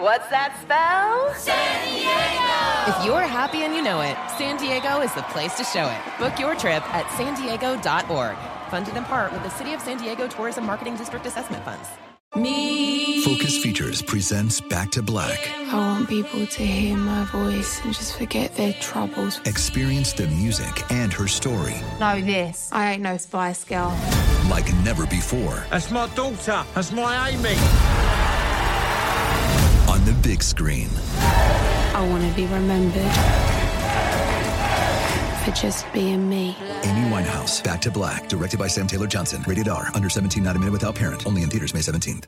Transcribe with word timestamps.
What's 0.00 0.26
that 0.30 0.56
spell? 0.62 1.34
San 1.34 1.84
Diego! 1.84 2.98
If 2.98 3.04
you're 3.04 3.20
happy 3.20 3.64
and 3.64 3.74
you 3.74 3.82
know 3.82 4.00
it, 4.00 4.16
San 4.38 4.56
Diego 4.56 5.02
is 5.02 5.12
the 5.12 5.20
place 5.24 5.54
to 5.58 5.64
show 5.64 5.86
it. 5.86 6.00
Book 6.18 6.38
your 6.38 6.54
trip 6.54 6.82
at 6.94 7.06
san 7.18 7.34
diego.org. 7.34 8.36
Funded 8.70 8.96
in 8.96 9.04
part 9.04 9.30
with 9.30 9.42
the 9.42 9.50
City 9.50 9.74
of 9.74 9.82
San 9.82 9.98
Diego 9.98 10.26
Tourism 10.26 10.64
Marketing 10.64 10.96
District 10.96 11.26
Assessment 11.26 11.62
Funds. 11.66 11.86
Me. 12.34 13.22
Focus 13.24 13.58
Features 13.62 14.00
presents 14.00 14.58
Back 14.58 14.90
to 14.92 15.02
Black. 15.02 15.46
I 15.70 15.74
want 15.76 16.08
people 16.08 16.46
to 16.46 16.64
hear 16.64 16.96
my 16.96 17.24
voice 17.24 17.84
and 17.84 17.92
just 17.92 18.16
forget 18.16 18.56
their 18.56 18.72
troubles. 18.80 19.38
Experience 19.44 20.14
the 20.14 20.28
music 20.28 20.90
and 20.90 21.12
her 21.12 21.26
story 21.26 21.74
Know 21.98 22.22
this. 22.22 22.70
I 22.72 22.92
ain't 22.92 23.02
no 23.02 23.18
spy 23.18 23.54
Girl. 23.68 23.94
like 24.48 24.72
never 24.76 25.04
before 25.06 25.62
That's 25.70 25.90
my 25.90 26.08
daughter. 26.14 26.64
That's 26.74 26.90
my 26.90 27.28
Amy. 27.28 27.99
On 30.20 30.22
the 30.22 30.28
big 30.28 30.42
screen. 30.42 30.88
I 31.16 32.06
want 32.10 32.28
to 32.28 32.34
be 32.36 32.44
remembered 32.46 33.10
for 35.44 35.50
just 35.52 35.90
being 35.94 36.28
me. 36.28 36.56
Amy 36.82 37.08
Winehouse, 37.08 37.64
Back 37.64 37.80
to 37.82 37.90
Black, 37.90 38.28
directed 38.28 38.58
by 38.58 38.66
Sam 38.66 38.86
Taylor 38.86 39.06
Johnson. 39.06 39.42
Rated 39.46 39.68
R, 39.68 39.88
under 39.94 40.10
17, 40.10 40.42
not 40.42 40.56
a 40.56 40.58
minute 40.58 40.72
without 40.72 40.94
parent. 40.94 41.26
Only 41.26 41.42
in 41.42 41.48
theaters 41.48 41.72
May 41.72 41.80
17th. 41.80 42.24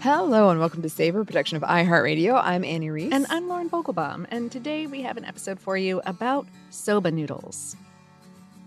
Hello 0.00 0.50
and 0.50 0.60
welcome 0.60 0.82
to 0.82 0.90
Savor, 0.90 1.24
production 1.24 1.56
of 1.56 1.62
iHeartRadio. 1.62 2.38
I'm 2.42 2.62
Anney 2.64 2.90
Reese. 2.90 3.12
And 3.12 3.26
I'm 3.30 3.48
Lauren 3.48 3.70
Vogelbaum, 3.70 4.26
and 4.30 4.52
today 4.52 4.86
we 4.86 5.00
have 5.02 5.16
an 5.16 5.24
episode 5.24 5.58
for 5.60 5.78
you 5.78 6.02
about 6.04 6.46
soba 6.70 7.10
noodles. 7.10 7.76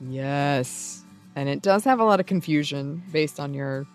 Yes. 0.01 1.03
And 1.35 1.49
it 1.49 1.61
does 1.61 1.83
have 1.83 1.99
a 1.99 2.03
lot 2.05 2.19
of 2.19 2.25
confusion 2.25 3.03
based 3.11 3.39
on 3.39 3.53
your 3.53 3.85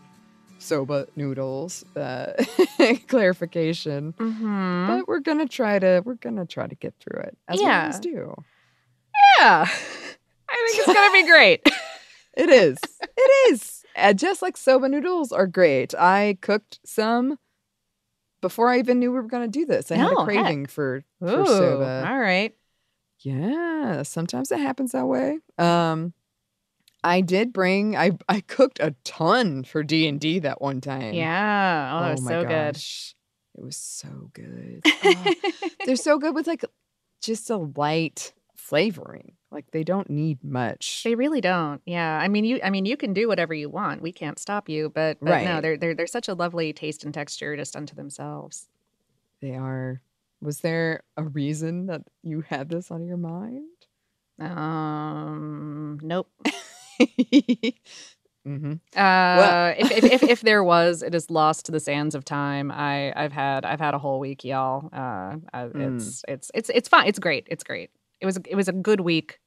soba 0.59 1.07
noodles 1.17 1.85
uh, 1.97 2.33
clarification. 3.09 4.13
Mm-hmm. 4.15 4.87
But 4.87 5.09
we're 5.09 5.21
gonna 5.21 5.49
try 5.49 5.79
to 5.79 6.03
we're 6.05 6.15
gonna 6.15 6.47
try 6.47 6.67
to 6.67 6.75
get 6.75 6.95
through 7.01 7.21
it. 7.23 7.39
As 7.49 7.59
we 7.59 7.67
always 7.67 7.99
do. 7.99 8.35
Yeah. 9.39 9.67
I 10.51 10.67
think 10.67 10.79
it's 10.79 10.87
going 10.87 11.09
to 11.09 11.13
be 11.13 11.27
great. 11.31 11.67
It 12.33 12.49
is. 12.49 12.79
It 13.03 13.53
is. 13.53 13.85
Uh, 13.97 14.13
just 14.13 14.41
like 14.41 14.57
soba 14.57 14.89
noodles 14.89 15.33
are 15.33 15.49
great. 15.49 15.97
I 15.97 16.39
cooked 16.41 16.79
some 16.85 17.39
before 18.41 18.71
I 18.71 18.79
even 18.79 19.01
knew 19.01 19.11
we 19.11 19.17
were 19.17 19.27
going 19.27 19.51
to 19.51 19.59
do 19.59 19.67
this. 19.67 19.91
I 19.91 19.97
had 19.97 20.13
a 20.13 20.15
heck. 20.15 20.25
craving 20.25 20.67
for, 20.67 21.03
for 21.19 21.41
Ooh, 21.41 21.47
soba. 21.47 22.07
all 22.09 22.19
right. 22.19 22.55
Yeah, 23.21 24.03
sometimes 24.03 24.51
it 24.51 24.61
happens 24.61 24.93
that 24.93 25.07
way. 25.07 25.39
Um 25.59 26.13
I 27.03 27.21
did 27.21 27.53
bring 27.53 27.97
I 27.97 28.13
I 28.29 28.41
cooked 28.41 28.81
a 28.81 28.95
ton 29.05 29.65
for 29.65 29.83
D&D 29.83 30.41
that 30.41 30.61
one 30.61 30.81
time. 30.81 31.15
Yeah. 31.15 31.91
Oh, 31.95 32.05
that 32.05 32.11
was 32.13 32.23
my 32.23 32.31
so 32.31 32.43
good. 32.43 32.75
gosh. 32.75 33.15
It 33.57 33.65
was 33.65 33.77
so 33.77 34.31
good. 34.33 34.83
Oh, 34.87 35.35
they're 35.87 35.97
so 35.97 36.19
good 36.19 36.35
with 36.35 36.47
like 36.47 36.65
just 37.21 37.51
a 37.51 37.57
light 37.57 38.33
flavoring. 38.57 39.33
Like 39.51 39.71
they 39.73 39.83
don't 39.83 40.09
need 40.09 40.45
much. 40.45 41.03
They 41.05 41.17
really 41.17 41.41
don't. 41.41 41.83
Yeah. 41.85 42.19
I 42.19 42.29
mean, 42.29 42.45
you. 42.45 42.61
I 42.63 42.71
mean, 42.71 42.85
you 42.87 42.97
can 42.97 43.13
do 43.13 43.27
whatever 43.27 43.53
you 43.53 43.69
want. 43.69 44.01
We 44.01 44.13
can't 44.13 44.39
stop 44.39 44.69
you. 44.69 44.91
But, 44.91 45.19
but 45.21 45.43
no, 45.43 45.61
they're 45.61 45.77
they're 45.77 45.95
they're 45.95 46.07
such 46.07 46.29
a 46.29 46.35
lovely 46.35 46.73
taste 46.73 47.05
and 47.05 47.13
texture 47.13 47.57
just 47.57 47.75
unto 47.75 47.95
themselves. 47.97 48.69
They 49.43 49.57
are. 49.57 50.01
Was 50.41 50.61
there 50.61 51.03
a 51.17 51.23
reason 51.23 51.87
that 51.87 52.03
you 52.23 52.41
had 52.43 52.69
this 52.69 52.91
on 52.91 53.05
your 53.05 53.17
mind? 53.17 53.67
Um. 54.41 55.99
Nope. 56.03 56.29
mm-hmm. 57.01 58.73
Uh, 58.97 59.75
if, 59.79 59.91
if, 59.91 60.05
if 60.05 60.23
if 60.23 60.41
there 60.41 60.65
was, 60.65 61.03
it 61.03 61.15
is 61.15 61.31
lost 61.31 61.67
to 61.67 61.73
the 61.73 61.81
sands 61.81 62.15
of 62.15 62.25
time. 62.25 62.71
I 62.71 63.13
I've 63.15 63.33
had 63.33 63.65
I've 63.65 63.81
had 63.81 63.95
a 63.95 63.99
whole 63.99 64.19
week, 64.19 64.45
y'all. 64.45 64.89
Uh, 64.93 65.37
I, 65.53 65.65
Mm. 65.65 65.97
it's 65.99 66.25
it's 66.27 66.51
it's 66.55 66.71
it's 66.71 66.89
fine. 66.89 67.07
It's 67.07 67.19
great. 67.19 67.47
It's 67.51 67.65
great. 67.65 67.91
It 68.21 68.27
was 68.27 68.39
it 68.49 68.55
was 68.55 68.69
a 68.69 68.73
good 68.73 69.01
week. 69.01 69.41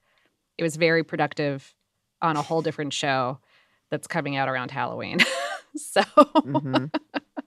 It 0.57 0.63
was 0.63 0.75
very 0.75 1.03
productive 1.03 1.73
on 2.21 2.37
a 2.37 2.41
whole 2.41 2.61
different 2.61 2.93
show 2.93 3.39
that's 3.89 4.07
coming 4.07 4.35
out 4.35 4.47
around 4.47 4.71
Halloween. 4.71 5.19
so, 5.75 6.01
hmm 6.03 6.85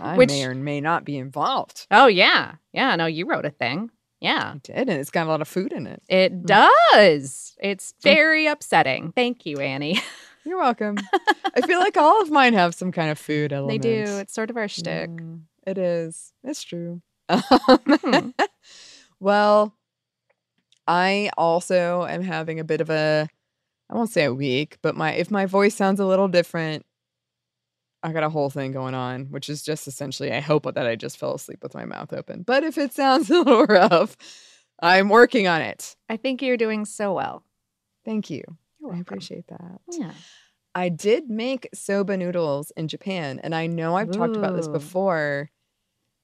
I 0.00 0.16
Which- 0.16 0.30
may 0.30 0.44
or 0.44 0.54
may 0.54 0.80
not 0.80 1.04
be 1.04 1.16
involved. 1.18 1.86
oh 1.90 2.06
yeah, 2.06 2.54
yeah. 2.72 2.96
No, 2.96 3.06
you 3.06 3.26
wrote 3.26 3.44
a 3.46 3.50
thing. 3.50 3.90
Yeah, 4.20 4.52
I 4.54 4.58
did, 4.58 4.76
and 4.88 4.90
it's 4.90 5.10
got 5.10 5.26
a 5.26 5.30
lot 5.30 5.40
of 5.42 5.48
food 5.48 5.72
in 5.72 5.86
it. 5.88 6.00
it 6.08 6.46
does. 6.46 7.56
It's 7.60 7.92
very 8.02 8.46
upsetting. 8.46 9.12
Thank 9.16 9.46
you, 9.46 9.58
Anney. 9.58 10.00
You're 10.44 10.58
welcome. 10.58 10.96
I 11.56 11.60
feel 11.60 11.78
like 11.78 11.96
all 11.96 12.20
of 12.22 12.30
mine 12.30 12.54
have 12.54 12.74
some 12.74 12.90
kind 12.92 13.10
of 13.10 13.18
food 13.18 13.52
element. 13.52 13.82
they 13.82 14.04
do. 14.04 14.18
It's 14.18 14.34
sort 14.34 14.50
of 14.50 14.56
our 14.56 14.66
shtick. 14.68 15.10
Yeah, 15.18 15.70
it 15.70 15.78
is. 15.78 16.32
It's 16.44 16.62
true. 16.62 17.00
Hmm. 17.30 18.30
well, 19.20 19.74
I 20.86 21.30
also 21.36 22.04
am 22.06 22.22
having 22.22 22.60
a 22.60 22.64
bit 22.64 22.80
of 22.80 22.90
a 22.90 23.28
I 23.90 23.94
won't 23.94 24.10
say 24.10 24.24
a 24.24 24.34
week, 24.34 24.78
but 24.82 24.96
my 24.96 25.12
if 25.12 25.30
my 25.30 25.46
voice 25.46 25.74
sounds 25.74 26.00
a 26.00 26.06
little 26.06 26.28
different, 26.28 26.84
I 28.02 28.12
got 28.12 28.24
a 28.24 28.28
whole 28.28 28.50
thing 28.50 28.72
going 28.72 28.94
on, 28.94 29.26
which 29.26 29.48
is 29.48 29.62
just 29.62 29.86
essentially 29.86 30.32
I 30.32 30.40
hope 30.40 30.64
that 30.74 30.86
I 30.86 30.96
just 30.96 31.18
fell 31.18 31.34
asleep 31.34 31.62
with 31.62 31.74
my 31.74 31.84
mouth 31.84 32.12
open. 32.12 32.42
But 32.42 32.64
if 32.64 32.76
it 32.78 32.92
sounds 32.92 33.30
a 33.30 33.38
little 33.38 33.64
rough, 33.64 34.16
I'm 34.80 35.08
working 35.08 35.46
on 35.46 35.60
it. 35.62 35.96
I 36.08 36.16
think 36.16 36.42
you're 36.42 36.56
doing 36.56 36.84
so 36.84 37.14
well. 37.14 37.44
Thank 38.04 38.30
you. 38.30 38.42
I 38.92 38.98
appreciate 38.98 39.46
that. 39.48 39.80
Yeah. 39.88 40.10
I 40.74 40.88
did 40.88 41.28
make 41.28 41.68
soba 41.74 42.16
noodles 42.16 42.72
in 42.76 42.88
Japan, 42.88 43.40
and 43.42 43.54
I 43.54 43.66
know 43.66 43.94
I've 43.94 44.10
talked 44.10 44.36
about 44.36 44.56
this 44.56 44.68
before. 44.68 45.50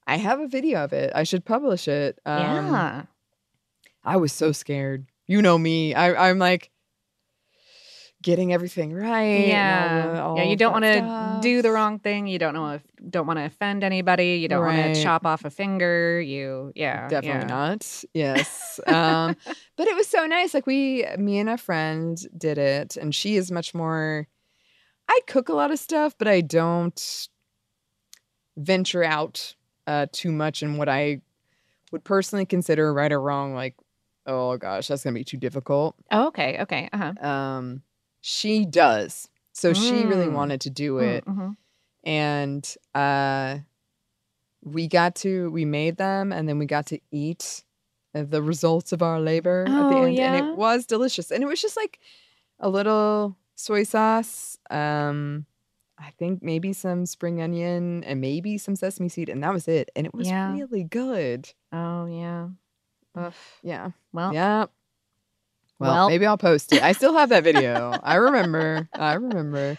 I 0.06 0.16
have 0.16 0.40
a 0.40 0.48
video 0.48 0.82
of 0.84 0.92
it. 0.94 1.12
I 1.14 1.24
should 1.24 1.44
publish 1.44 1.86
it. 1.86 2.18
Um, 2.24 2.40
yeah. 2.72 3.02
I 4.02 4.16
was 4.16 4.32
so 4.32 4.52
scared. 4.52 5.06
You 5.26 5.42
know 5.42 5.58
me. 5.58 5.94
I, 5.94 6.30
I'm 6.30 6.38
like 6.38 6.70
getting 8.22 8.52
everything 8.52 8.92
right. 8.92 9.42
all 9.42 9.48
Yeah. 9.48 10.22
all 10.22 10.36
yeah. 10.36 10.44
You 10.44 10.56
don't 10.56 10.72
want 10.72 10.84
to 10.84 11.38
do 11.40 11.62
the 11.62 11.70
wrong 11.70 11.98
thing. 11.98 12.26
You 12.26 12.38
don't 12.38 12.54
know 12.54 12.70
if 12.72 12.82
don't 13.10 13.26
want 13.26 13.38
to 13.38 13.44
offend 13.44 13.84
anybody. 13.84 14.36
You 14.36 14.48
don't 14.48 14.64
want 14.64 14.94
to 14.94 15.02
chop 15.02 15.24
off 15.24 15.44
a 15.44 15.50
finger. 15.50 16.20
You 16.20 16.72
yeah. 16.74 17.08
Definitely 17.08 17.42
yeah. 17.42 17.46
not. 17.46 18.04
Yes. 18.14 18.80
um, 18.86 19.36
but 19.76 19.88
it 19.88 19.96
was 19.96 20.08
so 20.08 20.26
nice. 20.26 20.54
Like 20.54 20.66
we, 20.66 21.06
me 21.18 21.38
and 21.38 21.48
a 21.48 21.58
friend 21.58 22.18
did 22.36 22.58
it, 22.58 22.96
and 22.96 23.14
she 23.14 23.36
is 23.36 23.50
much 23.50 23.74
more. 23.74 24.26
I 25.08 25.20
cook 25.26 25.48
a 25.48 25.54
lot 25.54 25.70
of 25.70 25.78
stuff, 25.78 26.14
but 26.18 26.28
I 26.28 26.42
don't 26.42 27.28
venture 28.56 29.04
out 29.04 29.54
uh, 29.86 30.06
too 30.12 30.32
much 30.32 30.62
in 30.62 30.76
what 30.76 30.88
I 30.88 31.22
would 31.92 32.04
personally 32.04 32.44
consider 32.44 32.92
right 32.92 33.10
or 33.10 33.20
wrong. 33.20 33.54
Like, 33.54 33.74
oh 34.26 34.56
gosh, 34.58 34.88
that's 34.88 35.04
gonna 35.04 35.14
be 35.14 35.24
too 35.24 35.38
difficult. 35.38 35.94
Oh, 36.10 36.26
okay. 36.28 36.58
Okay. 36.60 36.88
Uh 36.92 37.12
huh. 37.14 37.26
Um, 37.26 37.82
she 38.20 38.64
does. 38.66 39.28
So 39.52 39.72
she 39.72 40.06
really 40.06 40.28
Mm. 40.28 40.34
wanted 40.34 40.60
to 40.62 40.70
do 40.70 40.98
it, 40.98 41.24
Mm-hmm. 41.26 41.50
and 42.04 42.76
uh, 42.94 43.58
we 44.62 44.88
got 44.88 45.14
to 45.16 45.50
we 45.50 45.64
made 45.64 45.96
them, 45.96 46.32
and 46.32 46.48
then 46.48 46.58
we 46.58 46.66
got 46.66 46.86
to 46.86 47.00
eat 47.10 47.64
uh, 48.14 48.24
the 48.24 48.42
results 48.42 48.92
of 48.92 49.02
our 49.02 49.20
labor 49.20 49.66
at 49.76 49.88
the 49.88 50.00
Oh, 50.00 50.04
end, 50.04 50.18
and 50.20 50.34
it 50.34 50.52
was 50.54 50.86
delicious. 50.86 51.30
And 51.30 51.42
it 51.42 51.46
was 51.46 51.60
just 51.62 51.76
like 51.76 51.98
a 52.60 52.68
little 52.68 53.36
soy 53.54 53.84
sauce, 53.84 54.58
um, 54.70 55.46
I 55.98 56.10
think 56.18 56.42
maybe 56.42 56.72
some 56.72 57.06
spring 57.06 57.42
onion 57.42 58.04
and 58.04 58.20
maybe 58.20 58.58
some 58.58 58.76
sesame 58.76 59.08
seed, 59.08 59.28
and 59.28 59.42
that 59.42 59.52
was 59.52 59.68
it. 59.68 59.90
And 59.96 60.06
it 60.06 60.14
was 60.14 60.28
Yeah. 60.28 60.52
really 60.52 60.84
good. 60.84 61.52
Oh 61.72 62.06
yeah. 62.06 62.48
Ugh. 63.16 63.32
Yeah. 63.62 63.90
Well, 64.12 64.32
yeah. 64.32 64.66
Well, 65.78 65.92
well. 65.92 66.08
maybe 66.08 66.26
I'll 66.26 66.38
post 66.38 66.72
it. 66.72 66.82
I 66.82 66.92
still 66.92 67.14
have 67.14 67.28
that 67.28 67.44
video. 67.44 67.98
I 68.02 68.16
remember. 68.16 68.88
I 68.92 69.14
remember. 69.14 69.78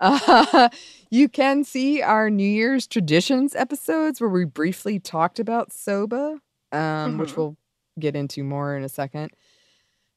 Uh, 0.00 0.68
you 1.10 1.28
can 1.28 1.64
see 1.64 2.02
our 2.02 2.28
New 2.30 2.48
Year's 2.48 2.86
traditions 2.86 3.54
episodes 3.54 4.20
where 4.20 4.28
we 4.30 4.44
briefly 4.44 4.98
talked 4.98 5.38
about 5.38 5.72
soba, 5.72 6.40
um, 6.72 7.18
which 7.18 7.30
Mhm. 7.32 7.36
we'll 7.36 7.56
get 7.98 8.14
into 8.16 8.42
more 8.44 8.76
in 8.76 8.82
a 8.84 8.88
second. 8.88 9.30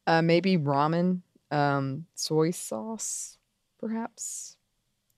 Uh, 0.08 0.22
maybe 0.22 0.58
ramen, 0.58 1.22
um, 1.52 2.08
soy 2.16 2.52
sauce, 2.52 3.38
perhaps. 3.80 4.58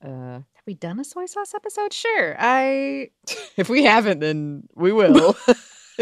Uh, 0.04 0.40
have 0.52 0.66
we 0.66 0.74
done 0.74 1.00
a 1.00 1.04
soy 1.04 1.26
sauce 1.26 1.54
episode? 1.54 1.92
Sure. 1.92 2.36
I 2.38 3.10
if 3.56 3.68
we 3.68 3.84
haven't, 3.84 4.20
then 4.20 4.68
we 4.74 4.92
will. 4.92 5.36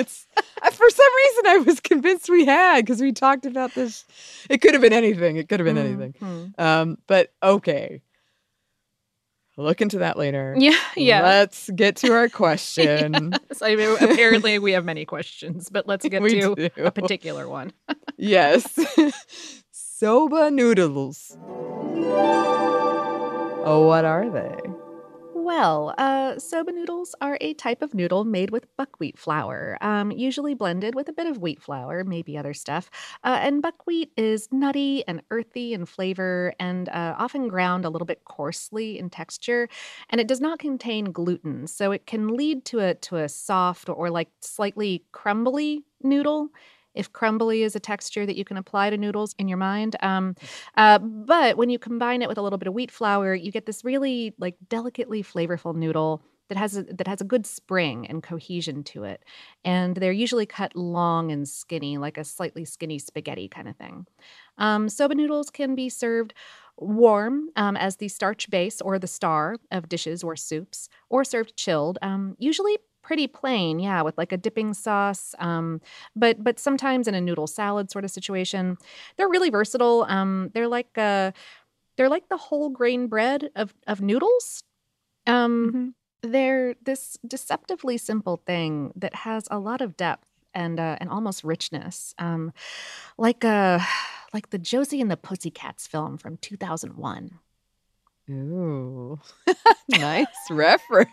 it's 0.01 0.27
for 0.73 0.91
some 0.91 1.07
reason 1.27 1.47
I 1.47 1.57
was 1.67 1.81
convinced 1.81 2.29
we 2.29 2.45
had 2.47 2.85
because 2.85 3.01
we 3.01 3.13
talked 3.13 3.47
about 3.47 3.75
this. 3.75 4.05
It 4.49 4.59
could 4.61 4.73
have 4.73 4.83
been 4.83 4.93
anything. 4.93 5.37
It 5.37 5.49
could 5.49 5.61
have 5.61 5.65
been 5.67 5.79
anything. 5.79 6.15
Mhm. 6.21 6.59
Um, 6.59 6.99
but 7.07 7.33
okay. 7.43 8.03
Look 9.57 9.81
into 9.83 9.99
that 9.99 10.17
later. 10.17 10.55
Yeah, 10.59 10.79
yeah. 10.97 11.23
Let's 11.23 11.69
get 11.71 11.97
to 11.97 12.13
our 12.13 12.29
question. 12.43 13.35
Yes, 13.51 13.61
I 13.63 13.75
mean, 13.77 13.95
apparently 14.01 14.59
we 14.59 14.73
have 14.73 14.85
many 14.87 15.05
questions, 15.05 15.69
but 15.71 15.87
let's 15.87 16.07
get 16.09 16.23
We 16.23 16.41
to 16.41 16.55
do. 16.55 16.69
a 16.79 16.91
particular 16.91 17.47
one. 17.49 17.73
yes. 18.17 18.79
Soba 19.71 20.51
noodles. 20.51 21.37
Oh, 23.63 23.87
what 23.87 24.07
are 24.07 24.31
they? 24.31 24.57
Well, 25.51 25.95
uh, 25.99 26.39
soba 26.39 26.71
noodles 26.71 27.17
are 27.21 27.37
a 27.41 27.55
type 27.55 27.83
of 27.83 27.93
noodle 27.93 28.25
made 28.25 28.51
with 28.53 28.69
buckwheat 28.77 29.19
flour, 29.19 29.77
um, 29.81 30.13
usually 30.13 30.55
blended 30.55 30.95
with 30.95 31.09
a 31.09 31.13
bit 31.13 31.27
of 31.27 31.39
wheat 31.39 31.61
flour, 31.61 32.05
maybe 32.05 32.39
other 32.39 32.55
stuff. 32.55 32.89
Uh, 33.25 33.39
and 33.43 33.61
buckwheat 33.61 34.13
is 34.17 34.49
nutty 34.53 35.03
and 35.09 35.23
earthy 35.33 35.73
in 35.75 35.87
flavor 35.87 36.55
and 36.61 36.89
uh, 36.91 37.17
often 37.19 37.49
ground 37.49 37.85
a 37.85 37.91
little 37.91 38.07
bit 38.07 38.25
coarsely 38.25 38.97
in 38.97 39.11
texture. 39.11 39.69
And 40.11 40.21
it 40.21 40.29
does 40.29 40.41
not 40.41 40.61
contain 40.61 41.07
gluten, 41.11 41.67
so 41.67 41.91
it 41.91 42.07
can 42.07 42.29
lead 42.29 42.65
to 42.67 42.79
a 42.79 42.95
to 42.95 43.17
a 43.17 43.29
soft 43.29 43.89
or 43.89 44.09
like 44.09 44.29
slightly 44.41 45.05
crumbly 45.11 45.85
noodle. 46.01 46.51
If 46.95 47.13
crumbly 47.13 47.63
is 47.63 47.77
a 47.77 47.81
texture 47.81 48.27
that 48.27 48.37
you 48.37 48.45
can 48.45 48.57
apply 48.57 48.91
to 48.91 48.97
noodles 48.97 49.35
in 49.39 49.49
your 49.49 49.59
mind, 49.59 49.97
um, 50.01 50.35
uh, 50.77 50.99
but 50.99 51.57
when 51.57 51.71
you 51.71 51.79
combine 51.79 52.23
it 52.23 52.29
with 52.29 52.39
a 52.39 52.43
little 52.43 52.59
bit 52.59 52.69
of 52.69 52.75
wheat 52.75 52.91
flour, 52.91 53.35
you 53.35 53.53
get 53.53 53.67
this 53.67 53.85
really 53.85 54.35
like 54.39 54.57
delicately 54.69 55.23
flavorful 55.23 55.75
noodle 55.75 56.23
that 56.49 56.59
has 56.59 56.77
a, 56.77 56.83
that 56.83 57.07
has 57.07 57.21
a 57.21 57.25
good 57.25 57.47
spring 57.47 58.07
and 58.09 58.23
cohesion 58.25 58.83
to 58.83 59.05
it. 59.05 59.25
And 59.65 59.97
they're 59.97 60.11
usually 60.11 60.47
cut 60.47 60.75
long 60.75 61.31
and 61.31 61.49
skinny, 61.49 61.97
like 61.97 62.19
a 62.19 62.25
slightly 62.25 62.65
skinny 62.65 62.99
spaghetti 62.99 63.49
kind 63.49 63.69
of 63.69 63.77
thing. 63.77 64.07
Um, 64.59 64.89
soba 64.89 65.15
noodles 65.15 65.49
can 65.49 65.77
be 65.77 65.89
served 65.89 66.35
warm 66.77 67.51
um, 67.57 67.77
as 67.77 67.97
the 67.97 68.09
starch 68.09 68.51
base 68.51 68.81
or 68.81 68.99
the 68.99 69.07
star 69.07 69.57
of 69.71 69.89
dishes 69.89 70.25
or 70.25 70.35
soups, 70.35 70.89
or 71.09 71.25
served 71.25 71.57
chilled, 71.57 71.99
um, 72.03 72.37
usually 72.39 72.79
pretty 73.03 73.27
plain, 73.27 73.79
yeah, 73.79 74.03
with 74.03 74.17
like 74.19 74.33
a 74.33 74.37
dipping 74.37 74.75
sauce. 74.75 75.35
Um, 75.39 75.81
but 76.17 76.43
but 76.45 76.59
sometimes 76.59 77.09
in 77.09 77.15
a 77.15 77.21
noodle 77.21 77.47
salad 77.47 77.91
sort 77.91 78.05
of 78.05 78.11
situation, 78.11 78.77
they're 79.17 79.29
really 79.29 79.51
versatile. 79.51 80.07
Um, 80.09 80.51
they're 80.55 80.69
like 80.69 80.97
uh, 80.97 81.33
they're 81.97 82.09
like 82.09 82.29
the 82.29 82.37
whole 82.37 82.71
grain 82.71 83.09
bread 83.09 83.51
of 83.57 83.75
of 83.87 84.01
noodles. 84.01 84.65
Um, 85.27 85.95
They're 86.23 86.75
this 86.85 87.19
deceptively 87.27 87.99
simple 87.99 88.43
thing 88.47 88.93
that 88.97 89.15
has 89.15 89.49
a 89.51 89.59
lot 89.59 89.81
of 89.81 89.97
depth 89.97 90.29
and 90.55 90.79
uh, 90.81 90.97
and 91.01 91.11
almost 91.11 91.45
richness, 91.45 92.15
um, 92.19 92.53
like 93.19 93.45
uh, 93.45 93.81
like 94.35 94.51
the 94.51 94.59
Josie 94.59 95.01
and 95.01 95.11
the 95.11 95.17
Pussycats 95.17 95.87
film 95.87 96.19
from 96.19 96.37
two 96.39 96.57
thousand 96.57 96.97
one. 96.97 97.39
Ooh, 98.31 99.19
nice 99.89 100.27
reference. 100.51 101.11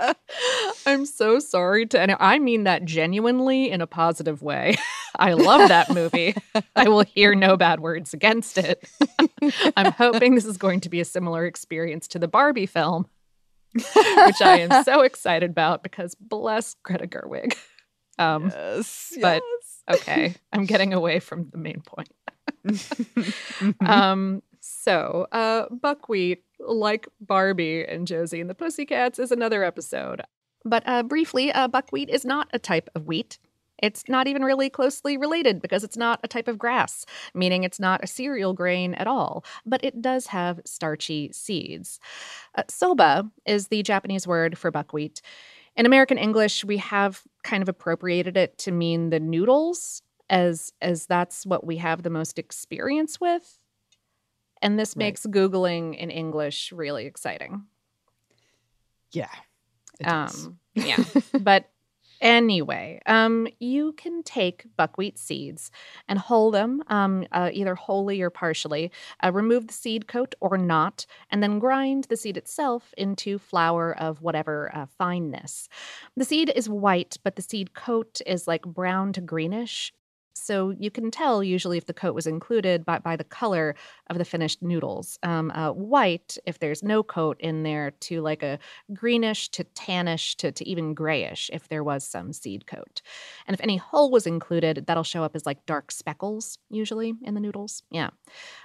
I'm 0.86 1.06
so 1.06 1.38
sorry 1.38 1.86
to, 1.86 2.00
and 2.00 2.16
I 2.18 2.38
mean 2.38 2.64
that 2.64 2.84
genuinely 2.84 3.70
in 3.70 3.80
a 3.80 3.86
positive 3.86 4.42
way. 4.42 4.76
I 5.18 5.34
love 5.34 5.68
that 5.68 5.94
movie. 5.94 6.34
I 6.74 6.88
will 6.88 7.02
hear 7.04 7.36
no 7.36 7.56
bad 7.56 7.78
words 7.80 8.12
against 8.12 8.58
it. 8.58 8.88
I'm 9.76 9.92
hoping 9.92 10.34
this 10.34 10.44
is 10.44 10.56
going 10.56 10.80
to 10.80 10.88
be 10.88 11.00
a 11.00 11.04
similar 11.04 11.46
experience 11.46 12.08
to 12.08 12.18
the 12.18 12.26
Barbie 12.26 12.66
film, 12.66 13.06
which 13.74 14.42
I 14.42 14.58
am 14.68 14.82
so 14.82 15.02
excited 15.02 15.50
about 15.50 15.84
because 15.84 16.16
bless 16.16 16.74
Greta 16.82 17.06
Gerwig. 17.06 17.54
Um, 18.18 18.50
yes, 18.52 19.12
but- 19.20 19.42
yes. 19.88 20.00
okay, 20.00 20.34
I'm 20.52 20.64
getting 20.66 20.92
away 20.94 21.20
from 21.20 21.48
the 21.50 21.58
main 21.58 21.80
point. 21.80 22.08
Um, 23.80 24.42
so, 24.66 25.26
uh, 25.30 25.66
buckwheat, 25.68 26.42
like 26.58 27.06
Barbie 27.20 27.84
and 27.84 28.06
Josie 28.06 28.40
and 28.40 28.48
the 28.48 28.54
Pussycats, 28.54 29.18
is 29.18 29.30
another 29.30 29.62
episode. 29.62 30.22
But 30.64 30.82
uh, 30.86 31.02
briefly, 31.02 31.52
uh, 31.52 31.68
buckwheat 31.68 32.08
is 32.08 32.24
not 32.24 32.48
a 32.54 32.58
type 32.58 32.88
of 32.94 33.06
wheat. 33.06 33.38
It's 33.82 34.04
not 34.08 34.26
even 34.26 34.42
really 34.42 34.70
closely 34.70 35.18
related 35.18 35.60
because 35.60 35.84
it's 35.84 35.98
not 35.98 36.18
a 36.24 36.28
type 36.28 36.48
of 36.48 36.56
grass, 36.56 37.04
meaning 37.34 37.62
it's 37.62 37.78
not 37.78 38.02
a 38.02 38.06
cereal 38.06 38.54
grain 38.54 38.94
at 38.94 39.06
all, 39.06 39.44
but 39.66 39.84
it 39.84 40.00
does 40.00 40.28
have 40.28 40.62
starchy 40.64 41.30
seeds. 41.30 42.00
Uh, 42.54 42.62
soba 42.66 43.30
is 43.44 43.68
the 43.68 43.82
Japanese 43.82 44.26
word 44.26 44.56
for 44.56 44.70
buckwheat. 44.70 45.20
In 45.76 45.84
American 45.84 46.16
English, 46.16 46.64
we 46.64 46.78
have 46.78 47.20
kind 47.42 47.62
of 47.62 47.68
appropriated 47.68 48.38
it 48.38 48.56
to 48.58 48.72
mean 48.72 49.10
the 49.10 49.20
noodles 49.20 50.00
as 50.30 50.72
as 50.80 51.04
that's 51.04 51.44
what 51.44 51.66
we 51.66 51.76
have 51.76 52.02
the 52.02 52.08
most 52.08 52.38
experience 52.38 53.20
with. 53.20 53.58
And 54.64 54.78
this 54.78 54.96
Right. 54.96 55.04
makes 55.04 55.26
googling 55.26 55.96
in 55.96 56.10
English 56.10 56.72
really 56.72 57.04
exciting. 57.06 57.66
yeah. 59.12 59.28
Um, 60.04 60.58
yeah. 60.74 60.96
but 61.40 61.70
anyway, 62.20 63.00
um, 63.06 63.46
you 63.60 63.92
can 63.92 64.22
take 64.24 64.64
buckwheat 64.76 65.18
seeds 65.18 65.70
and 66.08 66.18
hull 66.18 66.50
them, 66.50 66.82
um, 66.88 67.26
uh, 67.30 67.50
either 67.52 67.74
wholly 67.76 68.20
or 68.22 68.30
partially, 68.30 68.90
uh, 69.22 69.30
remove 69.32 69.68
the 69.68 69.74
seed 69.74 70.08
coat 70.08 70.34
or 70.40 70.58
not, 70.58 71.06
and 71.30 71.42
then 71.42 71.58
grind 71.60 72.04
the 72.04 72.16
seed 72.16 72.36
itself 72.36 72.92
into 72.96 73.38
flour 73.38 73.96
of 73.96 74.22
whatever 74.22 74.74
uh, 74.74 74.86
fineness. 74.98 75.68
The 76.16 76.24
seed 76.24 76.50
is 76.56 76.68
white, 76.68 77.18
but 77.22 77.36
the 77.36 77.42
seed 77.42 77.74
coat 77.74 78.20
is 78.26 78.48
like 78.48 78.62
brown 78.62 79.12
to 79.12 79.20
greenish. 79.20 79.92
So 80.34 80.70
you 80.78 80.90
can 80.90 81.10
tell 81.10 81.42
usually 81.42 81.78
if 81.78 81.86
the 81.86 81.94
coat 81.94 82.14
was 82.14 82.26
included 82.26 82.84
by, 82.84 82.98
by 82.98 83.16
the 83.16 83.24
color 83.24 83.74
of 84.10 84.18
the 84.18 84.24
finished 84.24 84.62
noodles. 84.62 85.18
Um, 85.22 85.50
uh, 85.52 85.70
white, 85.72 86.36
if 86.44 86.58
there's 86.58 86.82
no 86.82 87.02
coat 87.02 87.36
in 87.40 87.62
there, 87.62 87.92
to 88.00 88.20
like 88.20 88.42
a 88.42 88.58
greenish 88.92 89.48
to 89.50 89.64
tannish 89.64 90.34
to, 90.36 90.52
to 90.52 90.68
even 90.68 90.94
grayish 90.94 91.50
if 91.52 91.68
there 91.68 91.84
was 91.84 92.04
some 92.04 92.32
seed 92.32 92.66
coat. 92.66 93.00
And 93.46 93.54
if 93.54 93.60
any 93.60 93.76
hull 93.76 94.10
was 94.10 94.26
included, 94.26 94.84
that'll 94.86 95.04
show 95.04 95.22
up 95.22 95.36
as 95.36 95.46
like 95.46 95.64
dark 95.66 95.90
speckles 95.92 96.58
usually 96.68 97.14
in 97.22 97.34
the 97.34 97.40
noodles. 97.40 97.82
Yeah. 97.90 98.10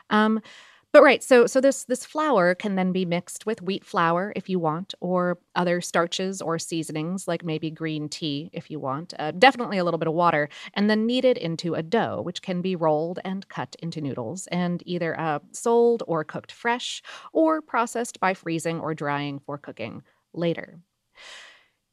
Um, 0.10 0.42
but 0.91 1.03
right, 1.03 1.22
so 1.24 1.46
so 1.46 1.62
this 1.62 1.86
this 1.86 2.05
flour 2.05 2.55
can 2.55 2.75
then 2.75 2.91
be 2.91 3.05
mixed 3.05 3.46
with 3.46 3.62
wheat 3.62 3.86
flour 3.86 4.34
if 4.36 4.50
you 4.50 4.60
want, 4.60 4.93
or 5.00 5.38
other 5.55 5.81
starches 5.81 6.41
or 6.41 6.58
seasonings 6.58 7.27
like 7.27 7.43
maybe 7.43 7.69
green 7.69 8.10
tea 8.10 8.50
if 8.53 8.72
you 8.72 8.79
want. 8.79 9.13
Uh, 9.19 9.31
definitely 9.31 9.77
a 9.77 9.84
little 9.84 10.00
bit 10.00 10.08
of 10.08 10.13
water, 10.15 10.50
and 10.74 10.89
then 10.89 11.05
kneaded 11.05 11.38
into 11.38 11.75
a 11.75 11.84
dough, 11.84 12.22
which 12.24 12.41
can 12.41 12.62
be 12.62 12.75
rolled 12.75 13.19
and 13.24 13.48
cut 13.50 13.75
into 13.79 14.01
noodles 14.01 14.48
and 14.48 14.81
either 14.86 15.19
uh, 15.19 15.39
sold 15.51 16.03
or 16.08 16.24
cooked 16.24 16.51
fresh, 16.51 17.03
or 17.34 17.62
processed 17.62 18.19
by 18.19 18.34
freezing 18.34 18.79
or 18.79 18.93
drying 18.96 19.39
for 19.39 19.58
cooking 19.58 20.01
later. 20.34 20.79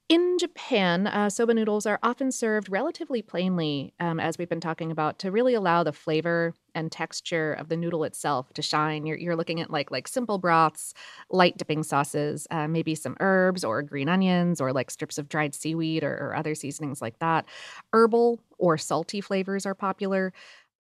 In 0.09 0.39
Japan, 0.39 1.09
uh, 1.09 1.29
soba 1.29 1.53
noodles 1.53 1.85
are 1.85 1.99
often 2.01 2.31
served 2.31 2.69
relatively 2.71 3.23
plainly, 3.23 3.93
um, 3.99 4.21
as 4.21 4.39
we've 4.39 4.49
been 4.49 4.61
talking 4.61 4.93
about, 4.93 5.19
to 5.19 5.33
really 5.33 5.53
allow 5.53 5.83
the 5.83 5.93
flavor 5.93 6.55
and 6.77 6.93
texture 6.93 7.53
of 7.55 7.69
the 7.69 7.77
noodle 7.77 8.05
itself 8.05 8.53
to 8.53 8.63
shine. 8.63 9.05
You're, 9.05 9.17
you're 9.19 9.35
looking 9.35 9.61
at 9.61 9.69
like 9.69 9.91
like 9.91 10.07
simple 10.07 10.39
broths, 10.39 10.95
light 11.29 11.57
dipping 11.59 11.83
sauces, 11.83 12.47
uh, 12.53 12.69
maybe 12.69 12.95
some 12.95 13.17
herbs 13.19 13.65
or 13.65 13.83
green 13.83 14.09
onions, 14.09 14.61
or 14.61 14.73
like 14.73 14.93
strips 14.93 15.19
of 15.19 15.29
dried 15.29 15.57
seaweed 15.57 16.05
or, 16.05 16.15
or 16.17 16.37
other 16.37 16.55
seasonings 16.55 17.03
like 17.03 17.19
that. 17.19 17.45
Herbal 17.93 18.39
or 18.59 18.79
salty 18.79 19.21
flavors 19.21 19.67
are 19.67 19.75
popular. 19.75 20.33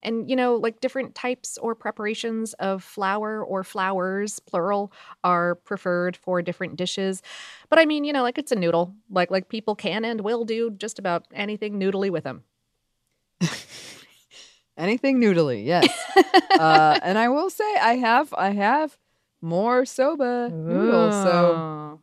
And, 0.03 0.29
you 0.31 0.37
know, 0.37 0.55
like 0.57 0.81
different 0.81 1.15
types 1.15 1.59
or 1.59 1.75
preparations 1.75 2.53
of 2.55 2.85
flour 2.85 3.43
or 3.43 3.65
flours, 3.65 4.39
plural, 4.41 4.93
are 5.25 5.57
preferred 5.57 6.17
for 6.17 6.43
different 6.43 6.77
dishes. 6.77 7.23
But 7.69 7.79
I 7.79 7.87
mean, 7.87 8.05
you 8.05 8.13
know, 8.13 8.23
like 8.23 8.39
it's 8.39 8.53
a 8.53 8.57
noodle. 8.57 8.95
Like 9.11 9.31
like 9.31 9.49
people 9.49 9.75
can 9.75 10.05
and 10.05 10.21
will 10.21 10.45
do 10.45 10.71
just 10.71 10.99
about 10.99 11.27
anything 11.35 11.81
noodly 11.81 12.11
with 12.11 12.25
them. 12.25 12.45
Anything 14.79 15.21
noodly, 15.21 15.65
yes. 15.65 15.89
uh, 16.59 16.99
and 17.03 17.17
I 17.17 17.29
will 17.29 17.49
say, 17.49 17.65
I 17.81 17.95
have, 17.97 18.35
I 18.37 18.51
have 18.51 18.99
more 19.41 19.87
soba 19.87 20.51
noodles. 20.51 21.15
So 21.23 22.01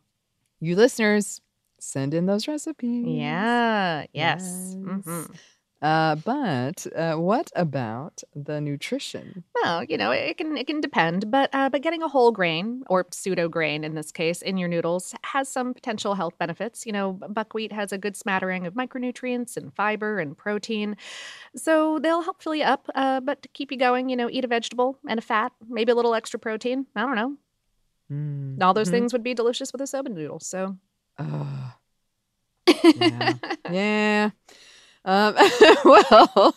you 0.60 0.74
listeners, 0.74 1.40
send 1.78 2.14
in 2.14 2.26
those 2.26 2.48
recipes. 2.48 3.06
yeah, 3.06 4.06
yes. 4.12 4.76
Yes. 4.76 5.06
Mhm. 5.06 5.36
Uh, 5.82 6.14
but 6.14 6.86
uh, 6.96 7.14
what 7.16 7.52
about 7.54 8.22
the 8.34 8.58
nutrition? 8.58 9.44
Well, 9.54 9.84
you 9.84 9.98
know, 9.98 10.12
it 10.12 10.38
can 10.38 10.56
it 10.56 10.66
can 10.66 10.80
depend, 10.80 11.30
but 11.30 11.50
uh, 11.52 11.68
but 11.68 11.82
getting 11.82 12.02
a 12.02 12.08
whole 12.08 12.32
grain 12.32 12.84
or 12.88 13.06
pseudo 13.10 13.48
grain 13.50 13.84
in 13.84 13.94
this 13.94 14.10
case 14.10 14.40
in 14.40 14.56
your 14.56 14.68
noodles 14.68 15.14
has 15.24 15.46
some 15.48 15.74
potential 15.74 16.14
health 16.14 16.38
benefits. 16.38 16.86
You 16.86 16.92
know, 16.92 17.12
buckwheat 17.28 17.70
has 17.72 17.92
a 17.92 17.98
good 17.98 18.16
smattering 18.16 18.66
of 18.66 18.72
micronutrients 18.74 19.58
and 19.58 19.74
fiber 19.74 20.18
and 20.20 20.36
protein, 20.38 20.96
so 21.54 21.98
they'll 21.98 22.22
help 22.22 22.42
fill 22.42 22.54
you 22.54 22.64
up. 22.64 22.88
Uh, 22.94 23.20
but 23.20 23.42
to 23.42 23.48
keep 23.48 23.70
you 23.70 23.76
going, 23.76 24.08
you 24.08 24.16
know, 24.16 24.30
eat 24.30 24.44
a 24.44 24.48
vegetable 24.48 24.98
and 25.06 25.18
a 25.18 25.22
fat, 25.22 25.52
maybe 25.68 25.92
a 25.92 25.94
little 25.94 26.14
extra 26.14 26.38
protein. 26.40 26.86
I 26.96 27.02
don't 27.02 27.16
know. 27.16 27.36
Mm. 28.10 28.62
All 28.62 28.72
those 28.72 28.88
Mhm. 28.88 28.92
things 28.92 29.12
would 29.12 29.22
be 29.22 29.34
delicious 29.34 29.70
with 29.72 29.82
a 29.82 29.86
soba 29.86 30.08
noodle. 30.08 30.40
So 30.40 30.76
yeah. 32.94 33.34
yeah. 33.70 34.30
Um, 35.04 35.34
well, 35.84 36.56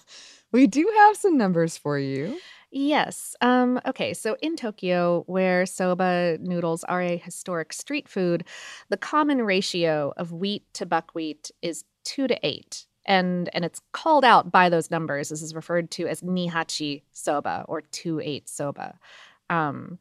we 0.52 0.68
do 0.68 0.90
have 0.98 1.18
some 1.18 1.38
numbers 1.38 1.78
for 1.78 2.00
you. 2.00 2.38
Yes. 2.72 3.36
Um, 3.42 3.80
okay. 3.86 4.14
So 4.14 4.36
in 4.42 4.56
Tokyo, 4.56 5.24
where 5.28 5.66
soba 5.66 6.38
noodles 6.40 6.84
are 6.84 7.02
a 7.02 7.18
historic 7.18 7.72
street 7.72 8.10
food, 8.10 8.44
the 8.90 8.98
common 8.98 9.42
ratio 9.42 10.14
of 10.18 10.34
wheat 10.34 10.64
to 10.74 10.86
buckwheat 10.86 11.50
is 11.62 11.86
two 12.04 12.28
to 12.28 12.38
eight. 12.46 12.86
And, 13.06 13.50
and 13.54 13.64
it's 13.64 13.82
called 13.94 14.26
out 14.26 14.52
by 14.52 14.68
those 14.68 14.92
numbers. 14.92 15.30
This 15.30 15.42
is 15.42 15.56
referred 15.56 15.92
to 15.92 16.08
as 16.08 16.22
nihachi 16.22 17.04
soba 17.14 17.64
or 17.70 17.82
two 17.82 18.20
eight 18.20 18.50
soba. 18.50 19.00
Um, 19.50 19.98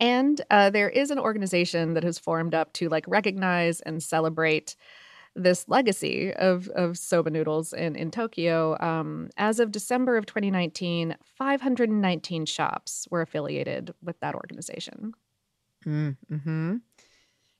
and 0.00 0.40
uh, 0.50 0.70
there 0.70 0.90
is 0.90 1.12
an 1.12 1.20
organization 1.20 1.94
that 1.94 2.02
has 2.02 2.18
formed 2.18 2.54
up 2.54 2.72
to 2.74 2.88
like 2.88 3.04
recognize 3.06 3.80
and 3.80 4.02
celebrate 4.02 4.74
this 5.34 5.68
legacy 5.68 6.32
of, 6.34 6.68
of 6.68 6.96
soba 6.96 7.30
noodles 7.30 7.72
in, 7.72 7.96
in 7.96 8.10
Tokyo. 8.10 8.76
Um, 8.80 9.30
as 9.36 9.58
of 9.58 9.72
December 9.72 10.16
of 10.16 10.26
2019, 10.26 11.16
519 11.22 12.46
shops 12.46 13.08
were 13.10 13.20
affiliated 13.20 13.92
with 14.02 14.18
that 14.20 14.34
organization. 14.34 15.12
Mm-hmm. 15.84 16.76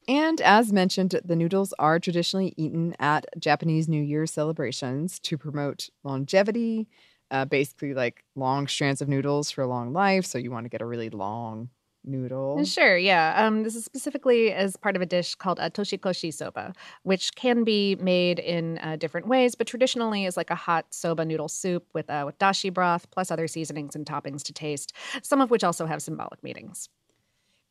And 0.07 0.41
as 0.41 0.73
mentioned, 0.73 1.19
the 1.25 1.37
noodles 1.37 1.73
are 1.79 1.99
traditionally 1.99 2.53
eaten 2.57 2.95
at 2.99 3.27
Japanese 3.39 3.89
New 3.89 4.03
Year 4.03 4.27
celebrations 4.27 5.19
to 5.21 5.39
promote 5.39 5.89
longevity, 6.03 6.89
uh, 7.31 7.47
basically 7.47 7.95
like 7.95 8.25
long 8.35 8.67
strands 8.67 9.01
of 9.01 9.09
noodles 9.09 9.51
for 9.51 9.63
a 9.63 9.67
long 9.67 9.93
life. 9.93 10.27
So 10.27 10.39
you 10.39 10.51
want 10.51 10.67
to 10.67 10.71
get 10.71 10.83
a 10.83 10.87
really 10.87 11.11
long 11.11 11.71
noodle. 12.05 12.65
Sure, 12.65 12.97
yeah. 12.97 13.35
Um, 13.37 13.63
this 13.63 13.75
is 13.75 13.85
specifically 13.85 14.53
as 14.53 14.77
part 14.77 14.97
of 14.97 15.03
a 15.03 15.07
dish 15.07 15.35
called 15.35 15.59
a 15.59 15.71
toshikoshi 15.71 16.33
soba, 16.33 16.73
which 17.03 17.35
can 17.35 17.65
be 17.65 17.97
made 17.97 18.39
in 18.39 18.79
uh, 18.79 18.97
different 18.97 19.27
ways, 19.27 19.55
but 19.55 19.67
traditionally 19.67 20.25
is 20.25 20.37
like 20.37 20.51
a 20.51 20.55
hot 20.55 20.87
soba 20.91 21.25
noodle 21.25 21.49
soup 21.49 21.87
with 21.93 22.09
uh, 22.11 22.23
with 22.27 22.39
dashi 22.39 22.73
broth 22.73 23.11
plus 23.11 23.31
other 23.31 23.49
seasonings 23.49 23.95
and 23.95 24.07
toppings 24.07 24.43
to 24.43 24.53
taste. 24.53 24.93
Some 25.23 25.41
of 25.41 25.51
which 25.51 25.65
also 25.65 25.87
have 25.87 26.03
symbolic 26.03 26.43
meanings. 26.43 26.89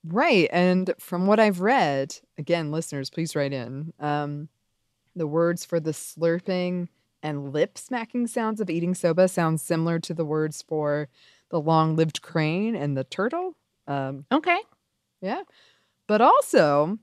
Right. 0.05 0.49
And 0.51 0.93
from 0.99 1.27
what 1.27 1.39
I've 1.39 1.61
read, 1.61 2.17
again, 2.37 2.71
listeners, 2.71 3.09
please 3.09 3.35
write 3.35 3.53
in. 3.53 3.93
Um, 3.99 4.49
the 5.15 5.27
words 5.27 5.63
for 5.63 5.79
the 5.79 5.91
slurping 5.91 6.89
and 7.21 7.53
lip 7.53 7.77
smacking 7.77 8.27
sounds 8.27 8.59
of 8.59 8.69
eating 8.69 8.93
soba 8.93 9.27
sound 9.29 9.61
similar 9.61 9.99
to 9.99 10.13
the 10.13 10.25
words 10.25 10.61
for 10.61 11.07
the 11.49 11.61
long 11.61 11.95
lived 11.95 12.21
crane 12.21 12.75
and 12.75 12.97
the 12.97 13.05
turtle. 13.05 13.55
Um, 13.87 14.25
Okay. 14.31 14.59
yeah. 15.21 15.43
But 16.07 16.21
also, 16.21 16.97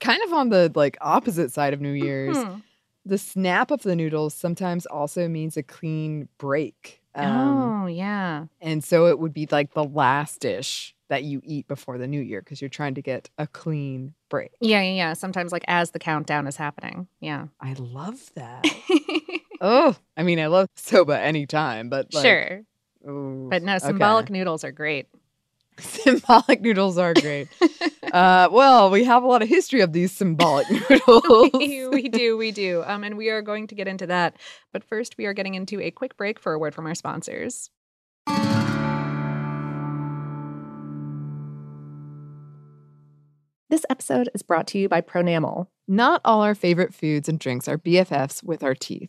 kind 0.00 0.22
of 0.24 0.32
on 0.32 0.48
the 0.48 0.70
like 0.74 0.96
opposite 1.00 1.52
side 1.52 1.72
of 1.74 1.80
New 1.80 1.92
Year's, 1.92 2.36
Hmm. 2.36 2.58
the 3.04 3.18
snap 3.18 3.70
of 3.70 3.82
the 3.82 3.96
noodles 3.96 4.34
sometimes 4.34 4.86
also 4.86 5.28
means 5.28 5.56
a 5.56 5.62
clean 5.62 6.28
break. 6.38 7.00
Um, 7.14 7.82
oh, 7.82 7.86
yeah. 7.88 8.46
and 8.60 8.82
so 8.82 9.06
it 9.06 9.18
would 9.18 9.34
be 9.34 9.46
like 9.50 9.74
the 9.74 9.84
last 9.84 10.40
dish 10.40 10.94
that 11.08 11.24
you 11.24 11.42
eat 11.44 11.68
before 11.68 11.98
the 11.98 12.06
new 12.06 12.20
year 12.22 12.40
because 12.40 12.62
you're 12.62 12.70
trying 12.70 12.94
to 12.94 13.02
get 13.02 13.28
a 13.36 13.46
clean 13.46 14.14
break. 14.30 14.52
Yeah, 14.62 14.80
yeah, 14.80 14.92
yeah. 14.94 15.12
Sometimes 15.12 15.52
like 15.52 15.64
as 15.68 15.90
the 15.90 15.98
countdown 15.98 16.46
is 16.46 16.56
happening. 16.56 17.06
Yeah. 17.20 17.48
I 17.60 17.74
love 17.74 18.30
that. 18.34 18.66
oh, 19.60 19.94
I 20.16 20.22
mean, 20.22 20.40
I 20.40 20.46
love 20.46 20.68
soba 20.76 21.18
anytime, 21.20 21.90
but 21.90 22.14
like, 22.14 22.24
sure. 22.24 22.62
ooh, 23.06 23.48
But 23.50 23.62
no, 23.62 23.74
okay. 23.76 23.86
symbolic 23.88 24.30
noodles 24.30 24.64
are 24.64 24.72
great. 24.72 25.06
symbolic 25.78 26.60
noodles 26.60 26.98
are 26.98 27.14
great. 27.14 27.48
uh, 28.12 28.48
well, 28.50 28.90
we 28.90 29.04
have 29.04 29.22
a 29.22 29.26
lot 29.26 29.42
of 29.42 29.48
history 29.48 29.80
of 29.80 29.92
these 29.92 30.12
symbolic 30.12 30.68
noodles. 30.90 31.50
we, 31.54 31.88
we 31.92 32.08
do, 32.08 32.36
we 32.36 32.52
do. 32.52 32.82
Um, 32.86 33.04
and 33.04 33.16
we 33.16 33.30
are 33.30 33.42
going 33.42 33.66
to 33.68 33.74
get 33.74 33.88
into 33.88 34.06
that. 34.06 34.36
But 34.72 34.84
first, 34.84 35.16
we 35.16 35.26
are 35.26 35.32
getting 35.32 35.54
into 35.54 35.80
a 35.80 35.90
quick 35.90 36.16
break 36.16 36.38
for 36.38 36.52
a 36.52 36.58
word 36.58 36.74
from 36.74 36.86
our 36.86 36.94
sponsors. 36.94 37.70
This 43.70 43.86
episode 43.88 44.28
is 44.34 44.42
brought 44.42 44.66
to 44.68 44.78
you 44.78 44.88
by 44.88 45.00
Pronamel. 45.00 45.68
Not 45.88 46.20
all 46.26 46.42
our 46.42 46.54
favorite 46.54 46.92
foods 46.92 47.26
and 47.26 47.40
drinks 47.40 47.66
are 47.68 47.78
BFFs 47.78 48.42
with 48.44 48.62
our 48.62 48.74
teeth. 48.74 49.08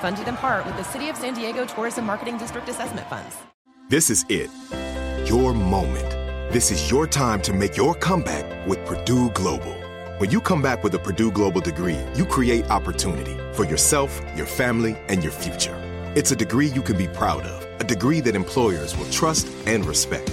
Funded 0.00 0.28
in 0.28 0.36
part 0.38 0.64
with 0.64 0.78
the 0.78 0.84
City 0.84 1.10
of 1.10 1.16
San 1.16 1.34
Diego 1.34 1.66
Tourism 1.66 2.06
Marketing 2.06 2.38
District 2.38 2.66
Assessment 2.70 3.06
Funds. 3.08 3.36
This 3.90 4.08
is 4.08 4.24
it. 4.30 4.48
Your 5.28 5.52
moment. 5.52 6.08
This 6.50 6.70
is 6.70 6.90
your 6.90 7.06
time 7.06 7.42
to 7.42 7.52
make 7.52 7.76
your 7.76 7.94
comeback 7.94 8.66
with 8.66 8.82
Purdue 8.86 9.28
Global. 9.30 9.74
When 10.16 10.30
you 10.30 10.40
come 10.40 10.62
back 10.62 10.82
with 10.82 10.94
a 10.94 10.98
Purdue 10.98 11.30
Global 11.30 11.60
degree, 11.60 11.98
you 12.14 12.24
create 12.24 12.70
opportunity 12.70 13.36
for 13.52 13.66
yourself, 13.66 14.22
your 14.34 14.46
family, 14.46 14.96
and 15.08 15.22
your 15.22 15.32
future. 15.32 15.76
It's 16.16 16.30
a 16.30 16.36
degree 16.36 16.68
you 16.68 16.80
can 16.80 16.96
be 16.96 17.08
proud 17.08 17.42
of, 17.42 17.80
a 17.80 17.84
degree 17.84 18.20
that 18.22 18.34
employers 18.34 18.96
will 18.96 19.10
trust 19.10 19.48
and 19.66 19.84
respect. 19.84 20.32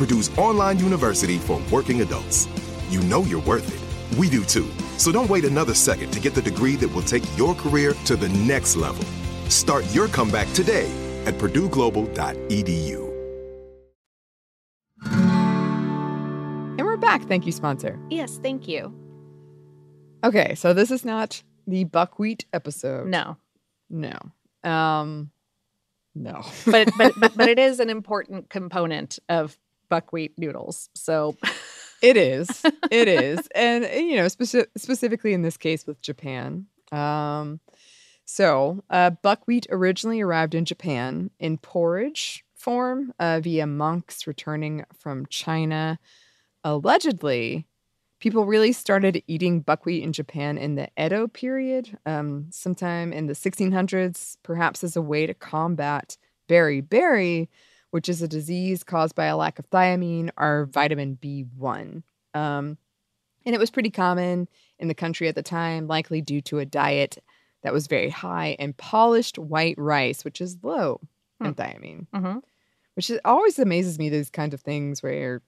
Purdue's 0.00 0.30
online 0.38 0.78
university 0.78 1.36
for 1.36 1.60
working 1.70 2.00
adults. 2.00 2.48
You 2.88 3.02
know 3.02 3.22
you're 3.24 3.42
worth 3.42 3.68
it. 3.68 4.18
We 4.18 4.30
do 4.30 4.42
too. 4.44 4.66
So 4.96 5.12
don't 5.12 5.28
wait 5.28 5.44
another 5.44 5.74
second 5.74 6.10
to 6.12 6.20
get 6.20 6.34
the 6.34 6.40
degree 6.40 6.74
that 6.76 6.88
will 6.88 7.02
take 7.02 7.22
your 7.36 7.54
career 7.54 7.92
to 8.06 8.16
the 8.16 8.30
next 8.30 8.76
level. 8.76 9.04
Start 9.50 9.84
your 9.94 10.08
comeback 10.08 10.50
today 10.54 10.90
at 11.26 11.34
purdueglobal.edu. 11.34 13.10
And 16.78 16.86
we're 16.86 16.96
back. 16.96 17.24
Thank 17.24 17.44
you, 17.44 17.52
sponsor. 17.52 17.98
Yes, 18.08 18.40
thank 18.42 18.66
you. 18.66 18.94
Okay, 20.24 20.54
so 20.54 20.72
this 20.72 20.90
is 20.90 21.04
not 21.04 21.42
the 21.66 21.84
buckwheat 21.84 22.46
episode. 22.54 23.06
No, 23.08 23.36
No. 23.90 24.18
Um 24.64 25.30
no. 26.14 26.42
but, 26.64 26.88
but 26.96 27.12
but 27.20 27.36
but 27.36 27.48
it 27.50 27.58
is 27.58 27.80
an 27.80 27.90
important 27.90 28.48
component 28.48 29.18
of 29.28 29.58
buckwheat 29.90 30.38
noodles. 30.38 30.88
So 30.94 31.36
It 32.02 32.16
is. 32.16 32.62
It 32.90 33.08
is. 33.22 33.46
And, 33.54 33.84
you 33.84 34.16
know, 34.16 34.26
speci- 34.26 34.66
specifically 34.76 35.32
in 35.32 35.42
this 35.42 35.56
case 35.56 35.86
with 35.86 36.00
Japan. 36.00 36.66
Um, 36.92 37.60
so, 38.24 38.82
uh, 38.90 39.10
buckwheat 39.10 39.66
originally 39.70 40.20
arrived 40.20 40.54
in 40.54 40.64
Japan 40.64 41.30
in 41.38 41.58
porridge 41.58 42.44
form 42.54 43.12
uh, 43.18 43.40
via 43.42 43.66
monks 43.66 44.26
returning 44.26 44.84
from 44.98 45.26
China. 45.26 45.98
Allegedly, 46.62 47.66
people 48.20 48.44
really 48.44 48.72
started 48.72 49.22
eating 49.26 49.60
buckwheat 49.60 50.02
in 50.02 50.12
Japan 50.12 50.58
in 50.58 50.74
the 50.74 50.88
Edo 50.98 51.26
period, 51.26 51.98
um, 52.06 52.46
sometime 52.50 53.12
in 53.12 53.26
the 53.26 53.32
1600s, 53.32 54.36
perhaps 54.42 54.84
as 54.84 54.94
a 54.94 55.02
way 55.02 55.26
to 55.26 55.34
combat 55.34 56.16
beriberi, 56.48 57.48
which 57.90 58.08
is 58.08 58.22
a 58.22 58.28
disease 58.28 58.82
caused 58.84 59.14
by 59.14 59.26
a 59.26 59.36
lack 59.36 59.58
of 59.58 59.68
thiamine 59.70 60.30
or 60.38 60.66
vitamin 60.70 61.18
B1. 61.20 62.02
Um, 62.34 62.78
and 63.46 63.54
it 63.54 63.58
was 63.58 63.70
pretty 63.70 63.90
common 63.90 64.48
in 64.78 64.88
the 64.88 64.94
country 64.94 65.28
at 65.28 65.34
the 65.34 65.42
time, 65.42 65.86
likely 65.86 66.20
due 66.20 66.40
to 66.42 66.58
a 66.58 66.66
diet 66.66 67.18
that 67.62 67.72
was 67.72 67.86
very 67.86 68.10
high 68.10 68.56
in 68.58 68.72
polished 68.74 69.38
white 69.38 69.76
rice, 69.78 70.24
which 70.24 70.40
is 70.40 70.58
low 70.62 71.00
in 71.42 71.54
thiamine. 71.54 72.06
Mhm. 72.14 72.42
Which 72.94 73.08
is, 73.10 73.18
always 73.24 73.58
amazes 73.58 73.98
me, 73.98 74.08
these 74.10 74.30
kinds 74.30 74.52
of 74.54 74.60
things 74.60 75.02
where 75.02 75.42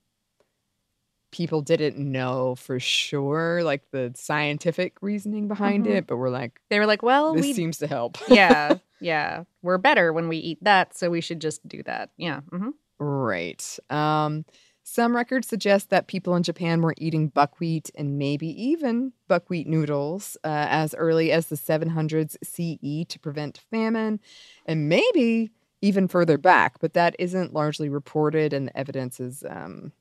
people 1.30 1.62
didn't 1.62 1.96
know 1.98 2.54
for 2.56 2.78
sure, 2.78 3.62
like 3.64 3.90
the 3.90 4.12
scientific 4.14 4.96
reasoning 5.00 5.48
behind 5.48 5.86
Mhm. 5.86 5.90
it, 5.96 6.06
but 6.06 6.16
we're 6.18 6.28
like, 6.30 6.60
they 6.68 6.78
were 6.78 6.86
like, 6.86 7.02
well, 7.02 7.32
this 7.34 7.42
we 7.42 7.54
seems 7.54 7.78
to 7.78 7.86
help. 7.86 8.18
yeah 8.28 8.78
yeah 9.02 9.44
we're 9.62 9.78
better 9.78 10.12
when 10.12 10.28
we 10.28 10.38
eat 10.38 10.58
that, 10.62 10.96
so 10.96 11.10
we 11.10 11.20
should 11.20 11.40
just 11.40 11.66
do 11.68 11.82
that. 11.84 12.10
Yeah. 12.16 12.40
hmm 12.50 12.70
Right. 12.98 13.78
Um, 13.90 14.44
some 14.84 15.14
records 15.16 15.48
suggest 15.48 15.90
that 15.90 16.06
people 16.08 16.36
in 16.36 16.42
Japan 16.42 16.82
were 16.82 16.94
eating 16.98 17.28
buckwheat 17.28 17.90
and 17.96 18.18
maybe 18.18 18.48
even 18.62 19.12
buckwheat 19.28 19.66
noodles 19.66 20.36
uh, 20.44 20.66
as 20.70 20.94
early 20.94 21.32
as 21.32 21.46
the 21.46 21.56
700s 21.56 22.36
CE 22.42 23.04
to 23.06 23.18
prevent 23.20 23.58
famine, 23.70 24.20
and 24.66 24.88
maybe 24.88 25.50
even 25.82 26.08
further 26.08 26.38
back, 26.38 26.78
but 26.80 26.94
that 26.94 27.16
isn't 27.18 27.52
largely 27.54 27.88
reported, 27.88 28.52
and 28.52 28.68
the 28.68 28.76
evidence 28.76 29.20
is 29.20 29.44
um, 29.48 29.92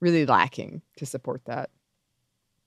really 0.00 0.26
lacking 0.26 0.82
to 0.96 1.06
support 1.06 1.42
that. 1.46 1.70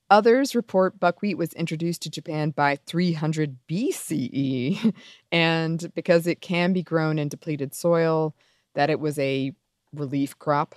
Others 0.09 0.55
report 0.55 0.99
buckwheat 0.99 1.37
was 1.37 1.51
introduced 1.53 2.01
to 2.03 2.09
Japan 2.09 2.51
by 2.51 2.77
300 2.85 3.57
BCE, 3.67 4.93
and 5.31 5.91
because 5.95 6.27
it 6.27 6.41
can 6.41 6.71
be 6.71 6.83
grown 6.83 7.19
in 7.19 7.27
depleted 7.27 7.73
soil, 7.73 8.33
that 8.73 8.89
it 8.89 8.99
was 8.99 9.19
a 9.19 9.53
relief 9.93 10.37
crop 10.39 10.75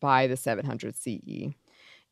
by 0.00 0.26
the 0.28 0.36
700 0.36 0.94
CE. 0.94 1.54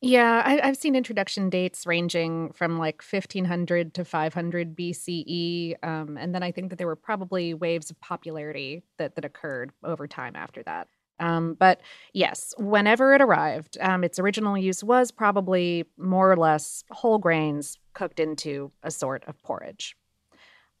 Yeah, 0.01 0.43
I, 0.45 0.59
I've 0.61 0.77
seen 0.77 0.95
introduction 0.95 1.49
dates 1.49 1.87
ranging 1.87 2.51
from 2.53 2.77
like 2.77 3.01
1500 3.01 3.95
to 3.95 4.05
500 4.05 4.75
BCE, 4.75 5.75
um, 5.81 6.17
and 6.17 6.35
then 6.35 6.43
I 6.43 6.51
think 6.51 6.69
that 6.69 6.75
there 6.77 6.85
were 6.85 6.95
probably 6.95 7.53
waves 7.55 7.89
of 7.89 7.99
popularity 7.99 8.83
that 8.97 9.15
that 9.15 9.25
occurred 9.25 9.71
over 9.83 10.07
time 10.07 10.35
after 10.35 10.61
that. 10.63 10.87
Um, 11.19 11.55
but 11.59 11.81
yes, 12.13 12.53
whenever 12.57 13.13
it 13.13 13.21
arrived, 13.21 13.77
um, 13.81 14.03
its 14.03 14.19
original 14.19 14.57
use 14.57 14.83
was 14.83 15.11
probably 15.11 15.85
more 15.97 16.31
or 16.31 16.37
less 16.37 16.83
whole 16.91 17.17
grains 17.17 17.77
cooked 17.93 18.19
into 18.19 18.71
a 18.83 18.91
sort 18.91 19.23
of 19.27 19.41
porridge. 19.41 19.95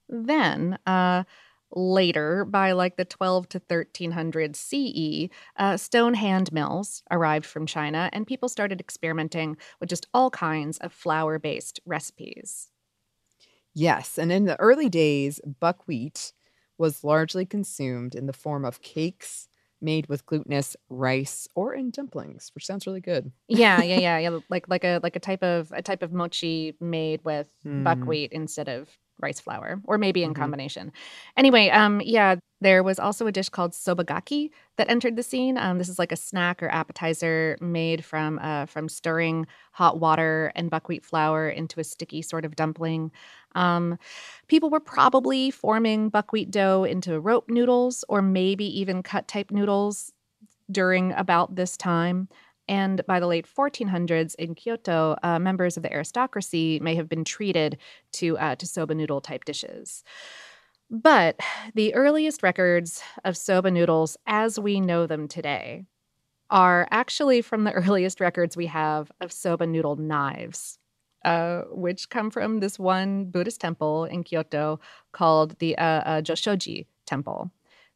Then, 0.07 0.77
uh, 0.85 1.23
later, 1.71 2.45
by 2.45 2.71
like 2.71 2.95
the 2.95 3.05
12 3.05 3.49
to 3.49 3.59
1300 3.59 4.55
CE, 4.55 5.29
uh, 5.57 5.77
stone 5.77 6.13
hand 6.13 6.53
mills 6.53 7.03
arrived 7.11 7.45
from 7.45 7.65
China, 7.65 8.09
and 8.13 8.25
people 8.25 8.47
started 8.47 8.79
experimenting 8.79 9.57
with 9.79 9.89
just 9.89 10.07
all 10.13 10.29
kinds 10.29 10.77
of 10.77 10.93
flour 10.93 11.39
based 11.39 11.79
recipes. 11.85 12.69
Yes, 13.73 14.17
and 14.17 14.31
in 14.31 14.45
the 14.45 14.59
early 14.59 14.89
days, 14.89 15.39
buckwheat 15.59 16.33
was 16.77 17.03
largely 17.03 17.45
consumed 17.45 18.15
in 18.15 18.27
the 18.27 18.33
form 18.33 18.63
of 18.63 18.81
cakes 18.81 19.46
made 19.81 20.07
with 20.07 20.25
glutinous 20.25 20.75
rice 20.89 21.47
or 21.55 21.73
in 21.73 21.91
dumplings, 21.91 22.51
which 22.55 22.65
sounds 22.65 22.85
really 22.87 23.01
good. 23.01 23.31
Yeah, 23.47 23.81
yeah, 23.83 23.97
yeah, 24.07 24.17
yeah. 24.19 24.39
Like 24.49 24.67
like 24.67 24.83
a 24.83 24.99
like 25.03 25.15
a 25.15 25.19
type 25.19 25.43
of 25.43 25.71
a 25.71 25.81
type 25.81 26.01
of 26.03 26.11
mochi 26.13 26.75
made 26.79 27.23
with 27.23 27.47
Mm. 27.65 27.83
buckwheat 27.83 28.31
instead 28.31 28.69
of 28.69 28.89
rice 29.19 29.39
flour, 29.39 29.81
or 29.85 29.97
maybe 29.97 30.23
in 30.23 30.33
Mhm. 30.33 30.33
combination. 30.33 30.91
Anyway, 31.35 31.69
um, 31.69 32.01
yeah, 32.03 32.35
there 32.61 32.83
was 32.83 32.99
also 32.99 33.27
a 33.27 33.31
dish 33.31 33.49
called 33.49 33.71
sobagaki 33.73 34.49
that 34.77 34.89
entered 34.89 35.15
the 35.15 35.23
scene. 35.23 35.57
Um, 35.57 35.77
this 35.77 35.89
is 35.89 35.99
like 35.99 36.11
a 36.11 36.15
snack 36.15 36.61
or 36.63 36.69
appetizer 36.69 37.57
made 37.61 38.03
from 38.03 38.39
uh, 38.39 38.65
from 38.65 38.89
stirring 38.89 39.45
hot 39.73 39.99
water 39.99 40.51
and 40.55 40.69
buckwheat 40.69 41.05
flour 41.05 41.49
into 41.49 41.79
a 41.79 41.83
sticky 41.83 42.21
sort 42.21 42.45
of 42.45 42.55
dumpling. 42.55 43.11
Um, 43.55 43.97
people 44.47 44.69
were 44.69 44.79
probably 44.79 45.51
forming 45.51 46.09
buckwheat 46.09 46.51
dough 46.51 46.83
into 46.83 47.19
rope 47.19 47.49
noodles 47.49 48.03
or 48.09 48.21
maybe 48.21 48.65
even 48.79 49.03
cut 49.03 49.27
type 49.27 49.51
noodles 49.51 50.11
during 50.71 51.13
about 51.13 51.55
this 51.55 51.77
time. 51.77 52.27
And 52.67 53.05
by 53.05 53.19
the 53.19 53.27
late 53.27 53.47
1400s 53.47 54.35
in 54.35 54.55
Kyoto, 54.55 55.15
uh, 55.23 55.39
members 55.39 55.77
of 55.77 55.83
the 55.83 55.93
aristocracy 55.93 56.79
may 56.81 56.95
have 56.95 57.07
been 57.07 57.23
treated 57.23 57.77
to, 58.13 58.37
uh, 58.37 58.55
to 58.55 58.65
soba 58.65 58.93
noodle 58.95 59.21
type 59.21 59.45
dishes. 59.45 60.03
But 60.89 61.39
the 61.73 61.93
earliest 61.95 62.43
records 62.43 63.01
of 63.25 63.35
soba 63.35 63.71
noodles 63.71 64.17
as 64.25 64.59
we 64.59 64.79
know 64.79 65.05
them 65.05 65.27
today 65.27 65.85
are 66.49 66.87
actually 66.91 67.41
from 67.41 67.63
the 67.63 67.71
earliest 67.73 68.19
records 68.19 68.55
we 68.55 68.67
have 68.67 69.11
of 69.19 69.31
soba 69.31 69.67
noodle 69.67 69.97
knives, 69.97 70.79
uh, 71.25 71.63
which 71.71 72.09
come 72.09 72.29
from 72.29 72.59
this 72.59 72.79
one 72.79 73.25
Buddhist 73.25 73.59
temple 73.59 74.05
in 74.05 74.23
Kyoto 74.23 74.79
called 75.11 75.59
the 75.59 75.77
uh, 75.77 75.83
uh, 75.83 76.21
Joshoji 76.21 76.85
Temple. 77.05 77.51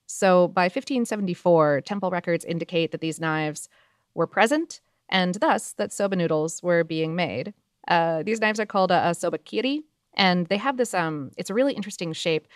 So 0.05 0.49
by 0.49 0.63
1574, 0.63 1.81
temple 1.81 2.12
records 2.12 2.43
indicate 2.43 2.91
that 2.91 2.99
these 2.99 3.21
knives 3.21 3.69
were 4.13 4.28
present 4.28 4.82
and 5.10 5.36
thus 5.36 5.74
that 5.74 5.91
soba 5.91 6.15
noodles 6.15 6.63
were 6.63 6.84
being 6.84 7.15
made. 7.15 7.54
Uh, 7.88 8.24
these 8.24 8.39
knives 8.39 8.60
are 8.60 8.65
called 8.65 8.91
a, 8.91 9.10
a 9.10 9.13
soba 9.13 9.38
kiri, 9.38 9.84
and 10.15 10.47
they 10.47 10.58
have 10.58 10.78
this. 10.78 10.93
Um, 10.93 11.32
it's 11.38 11.50
a 11.50 11.54
really 11.54 11.74
interesting 11.74 12.13
shape. 12.13 12.47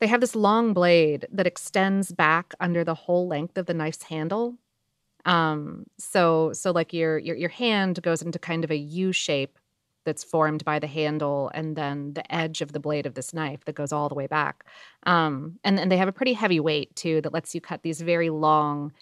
They 0.00 0.06
have 0.08 0.20
this 0.20 0.34
long 0.34 0.72
blade 0.72 1.26
that 1.30 1.46
extends 1.46 2.10
back 2.10 2.54
under 2.58 2.82
the 2.82 2.94
whole 2.94 3.28
length 3.28 3.56
of 3.56 3.66
the 3.66 3.74
knife's 3.74 4.02
handle. 4.02 4.56
Um, 5.24 5.84
so 5.98 6.52
so 6.52 6.72
like 6.72 6.92
your 6.92 7.18
your 7.18 7.36
your 7.36 7.50
hand 7.50 8.02
goes 8.02 8.22
into 8.22 8.38
kind 8.38 8.64
of 8.64 8.70
a 8.72 8.76
U 8.76 9.12
shape 9.12 9.58
that's 10.04 10.24
formed 10.24 10.64
by 10.64 10.80
the 10.80 10.88
handle 10.88 11.48
and 11.54 11.76
then 11.76 12.14
the 12.14 12.34
edge 12.34 12.60
of 12.60 12.72
the 12.72 12.80
blade 12.80 13.06
of 13.06 13.14
this 13.14 13.32
knife 13.32 13.64
that 13.66 13.76
goes 13.76 13.92
all 13.92 14.08
the 14.08 14.16
way 14.16 14.26
back. 14.26 14.64
Um, 15.04 15.60
and 15.62 15.78
and 15.78 15.92
they 15.92 15.96
have 15.98 16.08
a 16.08 16.12
pretty 16.12 16.32
heavy 16.32 16.58
weight 16.58 16.96
too 16.96 17.20
that 17.20 17.32
lets 17.32 17.54
you 17.54 17.60
cut 17.60 17.82
these 17.82 18.00
very 18.00 18.30
long, 18.30 18.92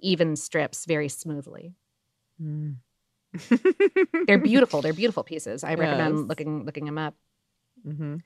even 0.00 0.36
strips 0.36 0.84
very 0.86 1.08
smoothly. 1.08 1.74
They're 4.26 4.38
beautiful. 4.38 4.82
They're 4.82 4.92
beautiful 5.02 5.24
pieces. 5.24 5.64
I 5.64 5.74
recommend 5.74 6.28
looking 6.28 6.64
looking 6.64 6.84
them 6.84 6.98
up. 6.98 7.14
hmm 7.84 8.16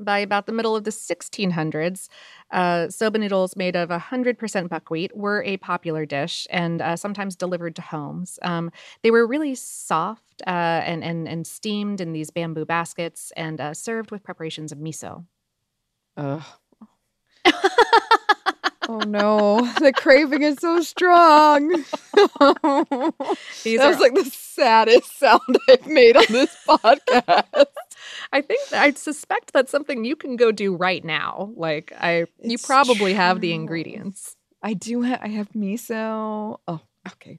By 0.00 0.18
about 0.18 0.46
the 0.46 0.52
middle 0.52 0.74
of 0.74 0.82
the 0.84 0.90
1600s, 0.90 2.08
uh, 2.50 2.88
soba 2.88 3.18
noodles 3.18 3.56
made 3.56 3.76
of 3.76 3.90
100% 3.90 4.68
buckwheat 4.68 5.16
were 5.16 5.42
a 5.44 5.56
popular 5.58 6.04
dish 6.04 6.48
and 6.50 6.82
uh, 6.82 6.96
sometimes 6.96 7.36
delivered 7.36 7.76
to 7.76 7.82
homes. 7.82 8.38
Um, 8.42 8.72
they 9.02 9.12
were 9.12 9.26
really 9.26 9.54
soft 9.54 10.42
uh, 10.46 10.82
and, 10.84 11.04
and, 11.04 11.28
and 11.28 11.46
steamed 11.46 12.00
in 12.00 12.12
these 12.12 12.30
bamboo 12.30 12.64
baskets 12.64 13.32
and 13.36 13.60
uh, 13.60 13.72
served 13.72 14.10
with 14.10 14.24
preparations 14.24 14.72
of 14.72 14.78
miso. 14.78 15.26
Ugh. 16.16 16.42
oh 18.88 18.98
no, 19.00 19.60
the 19.80 19.92
craving 19.92 20.42
is 20.42 20.58
so 20.58 20.80
strong. 20.80 21.68
These 23.64 23.78
that 23.78 23.88
was 23.88 23.98
like 23.98 24.14
the 24.14 24.30
saddest 24.32 25.18
sound 25.18 25.40
I've 25.68 25.86
made 25.86 26.16
on 26.16 26.26
this 26.28 26.56
podcast. 26.66 27.66
I 28.32 28.40
think 28.40 28.72
I 28.72 28.92
suspect 28.92 29.52
that's 29.52 29.70
something 29.70 30.04
you 30.04 30.16
can 30.16 30.36
go 30.36 30.52
do 30.52 30.74
right 30.74 31.04
now. 31.04 31.52
Like 31.56 31.92
I, 31.98 32.26
you 32.42 32.54
It's 32.54 32.66
probably 32.66 33.14
have 33.14 33.40
the 33.40 33.52
ingredients. 33.52 34.36
I 34.62 34.74
do 34.74 35.02
have 35.02 35.20
I 35.22 35.28
have 35.28 35.50
miso. 35.50 36.58
Oh, 36.66 36.80
okay. 37.08 37.38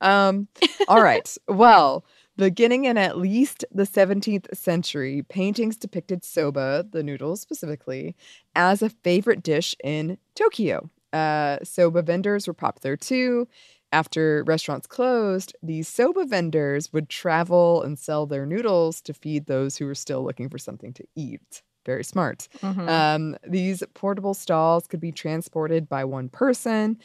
Um, 0.00 0.48
all 0.88 1.02
right. 1.02 1.36
Well, 1.48 2.04
beginning 2.36 2.84
in 2.84 2.96
at 2.98 3.18
least 3.18 3.64
the 3.70 3.86
17th 3.86 4.48
century, 4.56 5.22
paintings 5.28 5.76
depicted 5.76 6.24
soba, 6.24 6.84
the 6.90 7.02
noodles 7.02 7.40
specifically, 7.40 8.16
as 8.54 8.82
a 8.82 8.90
favorite 8.90 9.42
dish 9.42 9.74
in 9.84 10.18
Tokyo. 10.34 10.90
Uh, 11.12 11.58
soba 11.62 12.02
vendors 12.02 12.46
were 12.46 12.54
popular 12.54 12.96
too. 12.96 13.46
after 13.94 14.42
restaurants 14.44 14.86
closed, 14.86 15.54
these 15.62 15.86
soba 15.86 16.24
vendors 16.24 16.90
would 16.94 17.10
travel 17.10 17.82
and 17.82 17.98
sell 17.98 18.24
their 18.26 18.46
noodles 18.46 19.02
to 19.02 19.12
feed 19.12 19.44
those 19.46 19.76
who 19.76 19.84
were 19.84 19.94
still 19.94 20.24
looking 20.24 20.48
for 20.48 20.56
something 20.56 20.94
to 20.94 21.04
eat. 21.14 21.62
Very 21.84 22.02
smart. 22.04 22.48
Mhm. 22.62 22.88
Um, 22.88 23.36
these 23.46 23.82
portable 23.92 24.32
stalls 24.32 24.86
could 24.86 25.00
be 25.00 25.12
transported 25.12 25.88
by 25.90 26.04
one 26.06 26.30
person 26.30 26.98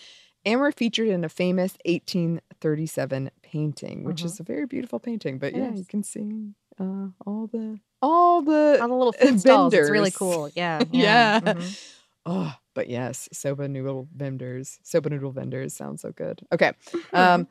and 0.46 0.60
were 0.60 0.72
featured 0.72 1.10
in 1.10 1.24
a 1.24 1.30
famous 1.30 1.78
1837 1.84 3.30
painting, 3.52 4.04
which 4.04 4.24
is 4.26 4.40
a 4.40 4.44
very 4.44 4.66
beautiful 4.66 5.00
painting. 5.00 5.40
But 5.40 5.54
Mm-hmm. 5.54 5.64
It 5.64 5.72
yeah, 5.72 5.76
you 5.80 5.86
can 5.86 6.04
see 6.04 6.54
uh, 6.80 7.08
all 7.26 7.48
the 7.48 7.80
all 8.02 8.42
the 8.42 8.78
All 8.82 8.88
the 8.88 8.96
little 8.96 9.14
food 9.22 9.40
stalls. 9.40 9.74
It's 9.74 9.90
really 9.90 10.12
cool. 10.12 10.50
Yeah. 10.56 10.84
Yeah. 10.92 11.40
mhm. 11.42 11.76
Oh, 12.30 12.54
but 12.76 12.90
yes, 12.90 13.30
soba 13.32 13.70
noodle 13.70 14.10
vendors, 14.14 14.80
soba 14.84 15.10
noodle 15.10 15.32
vendors 15.32 15.74
sounds 15.74 16.02
so 16.02 16.12
good. 16.12 16.42
Okay. 16.52 16.74
Um, 17.14 17.48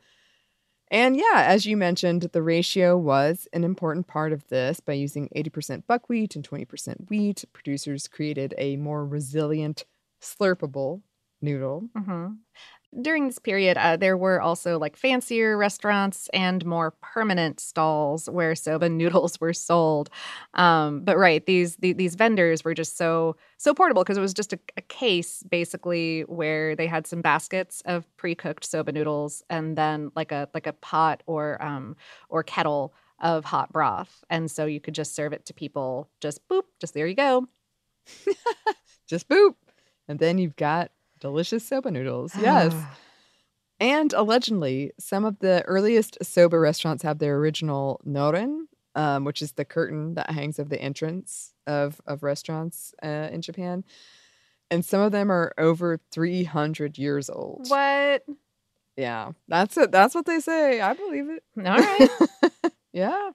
and 0.91 1.17
yeah, 1.17 1.43
as 1.47 1.65
you 1.65 1.75
mentioned, 1.75 2.29
the 2.31 2.41
ratio 2.43 2.95
was 2.95 3.47
an 3.53 3.63
important 3.63 4.07
part 4.07 4.31
of 4.33 4.47
this. 4.49 4.79
By 4.79 4.93
using 4.93 5.29
80% 5.35 5.87
buckwheat 5.87 6.35
and 6.35 6.45
20% 6.47 7.09
wheat, 7.09 7.43
producers 7.53 8.07
created 8.07 8.53
a 8.59 8.77
more 8.77 9.03
resilient, 9.03 9.85
slurpable 10.21 11.01
noodle. 11.41 11.89
hmm 11.95 12.27
During 12.99 13.27
this 13.27 13.37
period, 13.37 13.77
uh, 13.77 13.95
there 13.97 14.17
were 14.17 14.41
also 14.41 14.79
like 14.79 14.95
fancier 14.95 15.55
restaurants 15.55 16.29
and 16.33 16.65
more 16.65 16.91
permanent 17.01 17.59
stalls 17.59 18.27
where 18.29 18.55
soba 18.55 18.89
noodles 19.01 19.39
were 19.39 19.53
sold. 19.53 20.09
Um, 20.55 21.01
but 21.01 21.17
right, 21.17 21.45
these 21.45 21.75
the, 21.77 21.93
these 21.93 22.15
vendors 22.15 22.63
were 22.63 22.73
just 22.73 22.97
so 22.97 23.35
so 23.57 23.73
portable 23.73 24.03
because 24.03 24.17
it 24.17 24.21
was 24.21 24.33
just 24.33 24.53
a, 24.53 24.59
a 24.77 24.81
case 24.81 25.43
basically 25.43 26.21
where 26.21 26.75
they 26.75 26.87
had 26.87 27.05
some 27.05 27.21
baskets 27.21 27.81
of 27.85 28.05
pre 28.17 28.33
cooked 28.33 28.65
soba 28.65 28.91
noodles 28.91 29.43
and 29.49 29.77
then 29.77 30.11
like 30.15 30.31
a 30.31 30.49
like 30.55 30.65
a 30.65 30.73
pot 30.73 31.21
or 31.27 31.61
um 31.63 31.95
or 32.29 32.41
kettle 32.41 32.93
of 33.19 33.45
hot 33.45 33.71
broth, 33.71 34.23
and 34.29 34.49
so 34.49 34.65
you 34.65 34.79
could 34.79 34.93
just 34.95 35.15
serve 35.15 35.33
it 35.33 35.45
to 35.45 35.53
people. 35.53 36.09
Just 36.21 36.47
boop, 36.49 36.63
just 36.79 36.93
there 36.93 37.07
you 37.07 37.15
go. 37.15 37.47
Just 39.07 39.27
boop. 39.29 39.55
And 40.07 40.19
then 40.19 40.37
you've 40.37 40.55
got 40.55 40.91
delicious 41.19 41.67
soba 41.67 41.91
noodles. 41.91 42.33
Yes. 42.35 42.73
And 43.79 44.13
allegedly, 44.13 44.91
some 44.99 45.23
of 45.23 45.39
the 45.39 45.63
earliest 45.65 46.17
soba 46.23 46.57
restaurants 46.57 47.03
have 47.03 47.19
their 47.19 47.37
original 47.37 48.01
noren, 48.07 48.65
um, 48.95 49.23
which 49.23 49.41
is 49.41 49.51
the 49.51 49.65
curtain 49.65 50.15
that 50.15 50.31
hangs 50.31 50.59
over 50.59 50.69
the 50.69 50.81
entrance 50.81 51.53
of, 51.67 52.01
of 52.07 52.23
restaurants 52.23 52.95
uh, 53.03 53.29
in 53.31 53.41
Japan. 53.41 53.83
And 54.71 54.83
some 54.83 55.01
of 55.01 55.11
them 55.11 55.31
are 55.31 55.53
over 55.57 55.99
300 56.11 56.97
years 56.97 57.29
old. 57.29 57.67
What? 57.69 58.23
Yeah, 58.97 59.33
that's 59.47 59.77
it. 59.77 59.91
That's 59.91 60.15
what 60.15 60.25
they 60.25 60.39
say. 60.39 60.81
I 60.81 60.93
believe 60.93 61.29
it. 61.29 61.43
All 61.57 61.77
right. 61.77 62.09
yeah. 62.91 63.29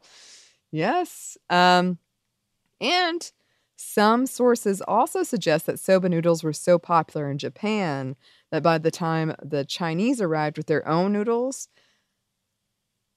Yes. 0.72 1.38
Um, 1.48 1.98
and 2.80 3.30
some 3.82 4.26
sources 4.26 4.80
also 4.82 5.22
suggest 5.22 5.66
that 5.66 5.78
soba 5.80 6.08
noodles 6.08 6.44
were 6.44 6.52
so 6.52 6.78
popular 6.78 7.30
in 7.30 7.38
Japan 7.38 8.16
that 8.50 8.62
by 8.62 8.78
the 8.78 8.90
time 8.90 9.34
the 9.42 9.64
Chinese 9.64 10.20
arrived 10.20 10.56
with 10.56 10.66
their 10.66 10.86
own 10.88 11.12
noodles, 11.12 11.68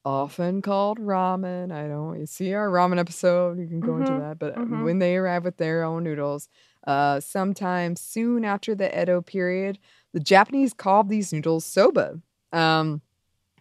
often 0.04 0.62
called 0.62 1.00
ramen, 1.00 1.72
I 1.72 1.88
don't 1.88 2.20
you 2.20 2.26
see 2.26 2.54
our 2.54 2.70
ramen 2.70 3.00
episode, 3.00 3.60
you 3.60 3.68
can 3.68 3.82
go 3.82 3.98
into 3.98 4.14
Mhm, 4.14 4.20
that, 4.20 4.40
but 4.40 4.56
mhm. 4.56 4.84
when 4.84 5.00
they 5.00 5.16
arrived 5.18 5.46
with 5.46 5.58
their 5.58 5.84
own 5.84 6.04
noodles, 6.04 6.48
uh, 6.86 7.20
sometime 7.20 7.96
soon 7.96 8.46
after 8.46 8.76
the 8.76 9.02
Edo 9.02 9.22
period, 9.22 9.80
the 10.14 10.20
Japanese 10.20 10.74
called 10.74 11.10
these 11.10 11.34
noodles 11.34 11.66
soba. 11.66 12.22
Um, 12.54 13.02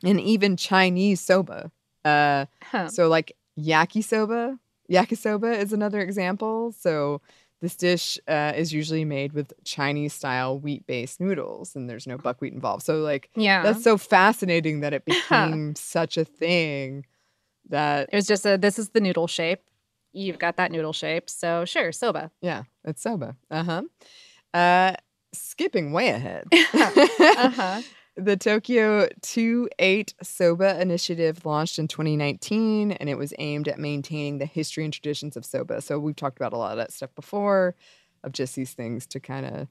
and 0.05 0.21
even 0.21 0.57
Chinese 0.57 1.21
soba. 1.21 1.73
Uh, 2.05 2.47
Huh. 2.63 2.89
so 2.89 3.09
like 3.09 3.37
yakisoba, 3.59 4.59
yakisoba 4.91 5.59
is 5.59 5.73
another 5.73 6.01
example. 6.01 6.73
So 6.73 7.21
this 7.61 7.77
dish 7.77 8.19
uh, 8.29 8.53
is 8.55 8.73
usually 8.73 9.05
made 9.05 9.33
with 9.33 9.53
Chinese 9.65 10.13
style 10.13 10.59
wheat 10.59 10.87
based 10.87 11.21
noodles, 11.21 11.75
and 11.77 11.89
there's 11.89 12.07
no 12.07 12.19
buckwheat 12.19 12.53
involved. 12.53 12.83
So 12.85 13.01
like 13.01 13.31
Yeah. 13.37 13.63
that's 13.63 13.83
so 13.83 13.97
fascinating 13.97 14.81
that 14.81 14.93
it 14.93 15.05
became 15.13 15.75
such 15.75 16.17
a 16.19 16.25
thing 16.25 17.07
that 17.71 18.09
It 18.13 18.17
was 18.17 18.27
just 18.27 18.45
a 18.45 18.59
this 18.59 18.79
is 18.79 18.91
the 18.91 19.01
noodle 19.01 19.27
shape. 19.27 19.61
You've 20.13 20.39
got 20.39 20.57
that 20.59 20.71
noodle 20.71 20.93
shape. 20.93 21.29
So 21.31 21.65
sure, 21.65 21.91
soba. 21.93 22.31
yeah, 22.43 22.65
it's 22.85 23.03
soba. 23.03 23.37
Uh-huh. 23.51 23.83
Uh 24.53 24.95
skipping 25.33 25.93
way 25.93 26.09
ahead. 26.11 26.45
Uh-huh. 26.75 27.83
The 28.17 28.37
Tokyo 28.37 29.09
2 29.23 29.69
8 29.79 30.15
Soba 30.23 30.81
initiative 30.81 31.45
launched 31.45 31.81
in 31.81 31.89
2019 31.89 32.93
and 32.93 33.09
it 33.09 33.19
was 33.19 33.35
aimed 33.39 33.67
at 33.67 33.79
maintaining 33.81 34.39
the 34.39 34.47
history 34.47 34.85
and 34.85 34.93
traditions 34.93 35.37
of 35.37 35.45
soba. 35.45 35.81
So 35.83 35.99
we've 35.99 36.15
talked 36.15 36.39
about 36.39 36.53
a 36.53 36.57
lot 36.57 36.71
of 36.71 36.77
that 36.79 36.93
stuff 36.93 37.13
before, 37.17 37.75
of 38.23 38.31
just 38.33 38.55
these 38.55 38.73
things 38.73 39.07
to 39.09 39.19
kind 39.21 39.47
of 39.47 39.67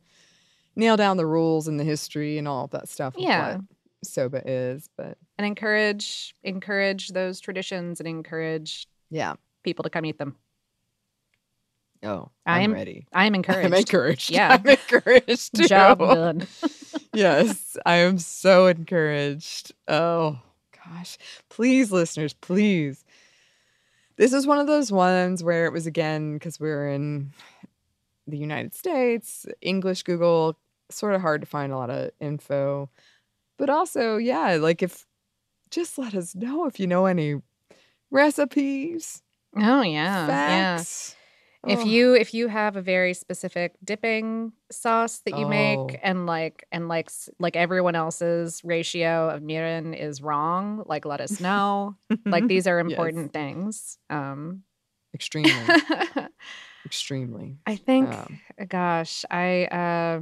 nail 0.75 0.97
down 0.97 1.15
the 1.15 1.25
rules 1.25 1.69
and 1.69 1.79
the 1.79 1.86
history 1.86 2.38
and 2.38 2.45
all 2.47 2.65
of 2.65 2.71
that 2.71 2.89
stuff. 2.89 3.15
of 3.15 3.21
Yeah. 3.21 3.56
what 3.56 3.62
soba 4.03 4.41
is. 4.45 4.89
But 4.97 5.17
And 5.38 5.47
encourage 5.47 6.36
encourage 6.43 7.10
those 7.10 7.39
traditions 7.39 8.01
and 8.01 8.08
encourage 8.10 8.88
yeah. 9.10 9.36
people 9.63 9.84
to 9.84 9.89
come 9.89 10.06
eat 10.06 10.17
them. 10.17 10.36
Oh, 12.03 12.29
I'm- 12.45 12.71
I'm 12.71 12.73
ready. 12.73 13.08
I 13.13 13.25
am 13.25 13.36
encouraged. 13.36 13.65
I'm 13.67 13.73
encouraged. 13.73 14.29
Yeah. 14.32 14.49
I'm 14.62 14.67
encouraged. 14.67 15.56
Too. 15.56 15.67
Job 15.69 15.99
done. 15.99 16.45
yes, 17.13 17.78
I 17.86 17.95
am 17.97 18.17
so 18.17 18.67
encouraged. 18.67 19.73
Oh 19.88 20.39
gosh. 20.86 21.17
Please, 21.49 21.91
listeners, 21.91 22.34
please. 22.34 23.04
This 24.15 24.34
is 24.34 24.45
one 24.45 24.60
of 24.60 24.67
those 24.67 24.91
ones 24.91 25.43
where 25.43 25.65
it 25.65 25.73
was 25.73 25.88
again, 25.88 26.34
because 26.34 26.60
we 26.60 26.69
are 26.69 26.88
in 26.88 27.32
the 28.28 28.38
United 28.38 28.76
States, 28.76 29.45
English 29.62 30.04
Google, 30.04 30.58
sort 30.89 31.15
of 31.15 31.21
hard 31.21 31.41
to 31.41 31.47
find 31.47 31.73
a 31.73 31.78
lot 31.78 31.89
of 31.89 32.12
info. 32.19 32.89
But 33.58 33.69
also, 33.69 34.17
yeah, 34.17 34.56
like 34.56 34.84
if 34.84 35.06
just 35.71 35.97
let 35.97 36.13
us 36.13 36.36
know 36.36 36.65
if 36.65 36.80
you 36.80 36.88
know 36.88 37.06
any 37.06 37.41
recipes, 38.12 39.23
Oh 39.56 39.82
yeah. 39.82 40.28
Yeah. 40.28 40.84
If 41.65 41.80
Oh. 41.80 41.86
you 41.86 42.13
if 42.13 42.34
you 42.34 42.47
have 42.49 42.76
a 42.76 42.82
very 42.82 43.13
specific 43.13 43.76
dipping 43.84 44.52
sauce 44.71 45.19
that 45.26 45.38
you 45.38 45.45
Oh. 45.45 45.49
make 45.49 45.99
and 46.04 46.26
like 46.26 46.65
and 46.71 46.88
like 46.89 47.10
like 47.39 47.56
everyone 47.56 47.95
else's 47.95 48.62
ratio 48.65 49.30
of 49.30 49.41
mirin 49.41 49.97
is 49.97 50.21
wrong, 50.21 50.84
like 50.88 51.06
let 51.06 51.21
us 51.21 51.39
know. 51.39 51.95
like 52.26 52.47
these 52.47 52.67
are 52.67 52.80
Yes. 52.86 52.89
important 52.89 53.32
things. 53.34 53.97
Um 54.10 54.63
extremely, 55.13 55.65
extremely. 56.86 57.58
I 57.65 57.76
think, 57.78 58.10
Um, 58.10 58.39
gosh, 58.67 59.23
I, 59.32 59.65
uh, 59.65 60.21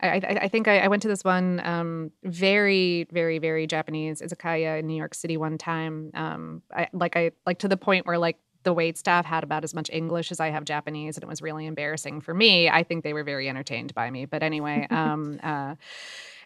I, 0.00 0.08
I, 0.08 0.38
I 0.42 0.48
think 0.48 0.66
I, 0.66 0.78
I 0.80 0.88
went 0.88 1.02
to 1.02 1.08
this 1.08 1.22
one 1.22 1.60
um, 1.64 2.10
very, 2.24 3.06
very, 3.12 3.38
very 3.38 3.66
Japanese 3.68 4.20
izakaya 4.20 4.80
in 4.80 4.86
New 4.88 4.96
York 4.96 5.14
City 5.14 5.36
one 5.36 5.56
time. 5.58 6.10
Um, 6.14 6.62
I 6.74 6.88
like 6.92 7.16
I 7.16 7.30
like 7.46 7.60
to 7.60 7.68
the 7.68 7.76
point 7.76 8.06
where 8.06 8.18
like 8.18 8.38
the 8.62 8.72
wait 8.72 8.98
staff 8.98 9.24
had 9.24 9.44
about 9.44 9.64
as 9.64 9.74
much 9.74 9.90
English 9.92 10.30
as 10.30 10.40
I 10.40 10.50
have 10.50 10.64
Japanese, 10.64 11.16
and 11.16 11.24
it 11.24 11.28
was 11.28 11.42
really 11.42 11.66
embarrassing 11.66 12.20
for 12.20 12.34
me. 12.34 12.68
I 12.68 12.82
think 12.82 13.04
they 13.04 13.12
were 13.12 13.24
very 13.24 13.48
entertained 13.48 13.94
by 13.94 14.10
me, 14.10 14.24
but 14.26 14.42
anyway, 14.42 14.86
um, 14.90 15.38
uh, 15.42 15.74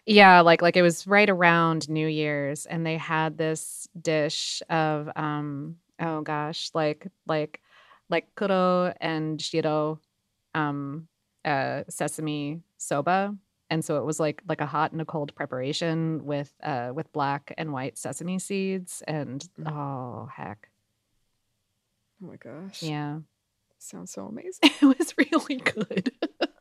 yeah, 0.05 0.41
like 0.41 0.61
like 0.61 0.77
it 0.77 0.81
was 0.81 1.05
right 1.07 1.29
around 1.29 1.89
New 1.89 2.07
Year's, 2.07 2.65
and 2.65 2.85
they 2.85 2.97
had 2.97 3.37
this 3.37 3.87
dish 3.99 4.61
of 4.69 5.09
um, 5.15 5.77
oh 5.99 6.21
gosh, 6.21 6.71
like 6.73 7.07
like 7.27 7.61
like 8.09 8.33
kuro 8.35 8.93
and 9.01 9.41
shiro 9.41 9.99
um 10.55 11.07
uh 11.45 11.83
sesame 11.89 12.61
soba 12.77 13.35
and 13.69 13.83
so 13.83 13.97
it 13.97 14.05
was 14.05 14.17
like 14.19 14.41
like 14.47 14.61
a 14.61 14.65
hot 14.65 14.93
and 14.93 15.01
a 15.01 15.05
cold 15.05 15.35
preparation 15.35 16.23
with 16.25 16.53
uh 16.63 16.91
with 16.95 17.11
black 17.11 17.53
and 17.57 17.73
white 17.73 17.97
sesame 17.97 18.39
seeds 18.39 19.03
and 19.07 19.49
Mm. 19.59 19.71
oh 19.71 20.29
heck 20.33 20.69
Oh 22.21 22.27
my 22.27 22.35
gosh. 22.37 22.81
yeah 22.81 23.19
Sounds 23.79 24.11
so 24.11 24.25
amazing. 24.27 24.71
it 24.81 24.97
was 24.97 25.13
really 25.17 25.57
good 25.57 26.11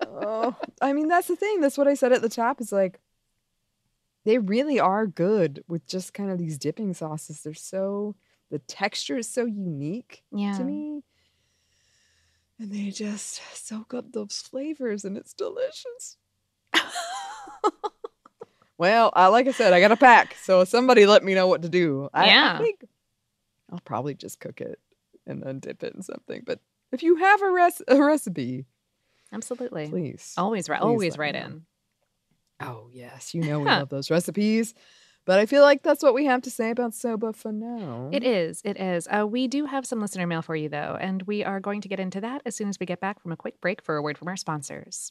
oh, 0.03 0.55
I 0.81 0.93
mean, 0.93 1.09
that's 1.09 1.29
the 1.29 1.37
thing. 1.37 1.61
That's 1.61 1.79
what 1.79 1.89
I 1.89 1.95
said 1.95 2.13
at 2.13 2.23
the 2.23 2.29
top 2.29 2.61
is 2.61 2.73
like, 2.73 3.01
they 4.25 4.39
really 4.39 4.79
are 4.81 5.07
good 5.07 5.63
with 5.69 5.87
just 5.87 6.13
kind 6.15 6.31
of 6.31 6.39
these 6.39 6.59
dipping 6.59 6.93
sauces. 6.95 7.43
They're 7.43 7.55
so, 7.55 8.17
the 8.51 8.59
texture 8.61 9.17
is 9.17 9.29
so 9.29 9.45
unique 9.47 10.23
yeah 10.33 10.53
to 10.57 10.65
me. 10.65 11.03
And 12.59 12.73
they 12.73 12.91
just 12.91 13.41
soak 13.55 13.95
up 13.95 14.13
those 14.13 14.39
flavors 14.41 15.05
and 15.05 15.17
it's 15.17 15.33
delicious. 15.33 16.17
Well, 18.79 19.11
I, 19.15 19.29
like 19.29 19.49
I 19.49 19.53
said, 19.53 19.73
I 19.73 19.81
got 19.81 19.93
a 19.93 19.97
pack. 19.97 20.35
So 20.35 20.65
somebody 20.65 21.07
let 21.07 21.25
me 21.25 21.35
know 21.35 21.47
what 21.47 21.63
to 21.63 21.69
do. 21.71 22.11
I, 22.13 22.27
I 22.27 22.27
Yeah. 22.27 22.59
think 22.59 22.85
I'll 23.73 23.81
probably 23.81 24.15
just 24.15 24.39
cook 24.39 24.61
it 24.61 24.79
and 25.27 25.43
then 25.43 25.59
dip 25.59 25.83
it 25.83 25.95
in 25.95 26.03
something. 26.03 26.43
But 26.45 26.61
if 26.93 27.03
you 27.03 27.17
have 27.17 27.43
a, 27.43 27.51
res- 27.51 27.83
a 27.89 28.01
recipe, 28.01 28.67
absolutely 29.33 29.89
please. 29.89 30.35
always 30.37 30.69
please 30.69 30.79
always 30.81 31.19
write 31.19 31.35
in 31.35 31.67
Oh, 32.61 32.89
yes. 32.93 33.35
You 33.35 33.43
know 33.43 33.59
we 33.61 33.67
love 33.67 33.89
those 33.89 34.11
recipes. 34.11 34.75
But 35.25 35.41
I 35.41 35.47
feel 35.47 35.63
like 35.63 35.83
that's 35.83 36.05
what 36.05 36.15
we 36.15 36.27
have 36.27 36.43
to 36.43 36.51
say 36.51 36.71
about 36.71 36.95
soba 36.95 37.33
for 37.33 37.51
now. 37.51 38.11
It 38.13 38.23
is. 38.23 38.63
It 38.65 38.81
is. 38.81 39.09
Uh, 39.09 39.27
we 39.27 39.49
do 39.49 39.67
have 39.67 39.85
some 39.85 40.01
listener 40.01 40.27
mail 40.27 40.41
for 40.41 40.55
you, 40.55 40.69
though, 40.69 40.97
and 41.01 41.23
we 41.23 41.43
are 41.43 41.59
going 41.59 41.81
to 41.81 41.89
get 41.89 41.99
into 41.99 42.21
that 42.21 42.43
as 42.47 42.55
soon 42.55 42.69
as 42.69 42.79
we 42.79 42.87
get 42.87 43.01
back 43.01 43.21
from 43.21 43.33
a 43.33 43.37
quick 43.37 43.61
break 43.61 43.83
for 43.83 43.97
a 43.97 44.03
word 44.03 44.17
from 44.17 44.29
our 44.29 44.37
sponsors. 44.37 45.11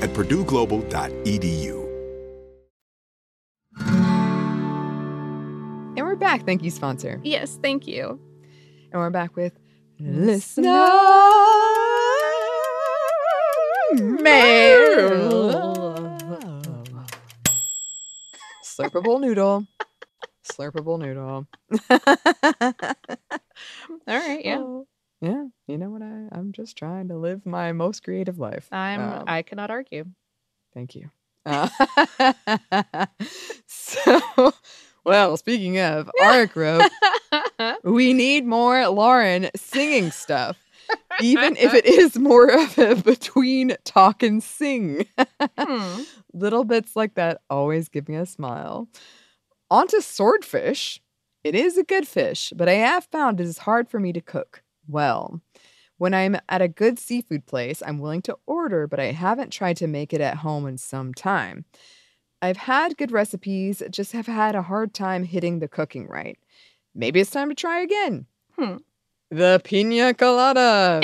at 0.00 0.10
purdueglobal.edu. 0.10 1.86
And 5.96 6.06
we're 6.06 6.16
back. 6.16 6.44
Thank 6.44 6.62
you, 6.62 6.70
sponsor. 6.70 7.20
Yes, 7.22 7.58
thank 7.62 7.86
you. 7.86 8.20
And 8.92 9.00
we're 9.00 9.10
back 9.10 9.36
with 9.36 9.52
listener 9.98 10.70
mail. 13.92 15.60
Slurpable 18.64 19.20
noodle. 19.20 19.66
Slurpable 20.50 20.98
noodle. 20.98 21.46
All 21.90 22.00
right, 24.06 24.44
yeah. 24.44 24.58
Oh, 24.58 24.86
yeah. 25.20 25.44
You 25.70 25.78
know 25.78 25.90
what? 25.90 26.02
I, 26.02 26.26
I'm 26.32 26.50
just 26.50 26.76
trying 26.76 27.08
to 27.08 27.16
live 27.16 27.46
my 27.46 27.70
most 27.70 28.02
creative 28.02 28.40
life. 28.40 28.68
I'm 28.72 29.00
Um, 29.00 29.24
I 29.28 29.42
cannot 29.42 29.70
argue. 29.70 30.04
Thank 30.74 30.96
you. 30.96 31.10
Uh, 31.46 31.68
so, 33.66 34.52
well, 35.04 35.36
speaking 35.36 35.78
of, 35.78 36.10
Arik 36.20 36.56
wrote, 36.56 36.90
we 37.84 38.12
need 38.12 38.46
more 38.46 38.88
Lauren 38.88 39.48
singing 39.54 40.10
stuff, 40.10 40.58
even 41.20 41.56
if 41.56 41.72
it 41.72 41.84
is 41.86 42.18
more 42.18 42.50
of 42.50 42.76
a 42.76 42.96
between 42.96 43.76
talk 43.84 44.24
and 44.24 44.42
sing. 44.42 45.06
Hmm. 45.56 46.02
Little 46.32 46.64
bits 46.64 46.96
like 46.96 47.14
that 47.14 47.42
always 47.48 47.88
give 47.88 48.08
me 48.08 48.16
a 48.16 48.26
smile. 48.26 48.88
On 49.70 49.86
to 49.86 50.02
swordfish. 50.02 51.00
It 51.44 51.54
is 51.54 51.78
a 51.78 51.84
good 51.84 52.06
fish, 52.08 52.52
but 52.54 52.68
I 52.68 52.74
have 52.74 53.04
found 53.04 53.40
it 53.40 53.46
is 53.46 53.58
hard 53.58 53.88
for 53.88 53.98
me 54.00 54.12
to 54.12 54.20
cook 54.20 54.62
well. 54.88 55.40
When 56.00 56.14
I'm 56.14 56.38
at 56.48 56.62
a 56.62 56.66
good 56.68 56.98
seafood 56.98 57.44
place, 57.44 57.82
I'm 57.84 57.98
willing 57.98 58.22
to 58.22 58.38
order, 58.46 58.86
but 58.86 58.98
I 58.98 59.12
haven't 59.12 59.52
tried 59.52 59.76
to 59.76 59.86
make 59.86 60.14
it 60.14 60.22
at 60.22 60.38
home 60.38 60.66
in 60.66 60.78
some 60.78 61.12
time. 61.12 61.66
I've 62.40 62.56
had 62.56 62.96
good 62.96 63.12
recipes, 63.12 63.82
just 63.90 64.12
have 64.12 64.24
had 64.24 64.54
a 64.54 64.62
hard 64.62 64.94
time 64.94 65.24
hitting 65.24 65.58
the 65.58 65.68
cooking 65.68 66.06
right. 66.08 66.38
Maybe 66.94 67.20
it's 67.20 67.30
time 67.30 67.50
to 67.50 67.54
try 67.54 67.82
again. 67.82 68.24
Hmm. 68.58 68.76
The 69.30 69.60
pina 69.62 70.14
colada. 70.14 71.02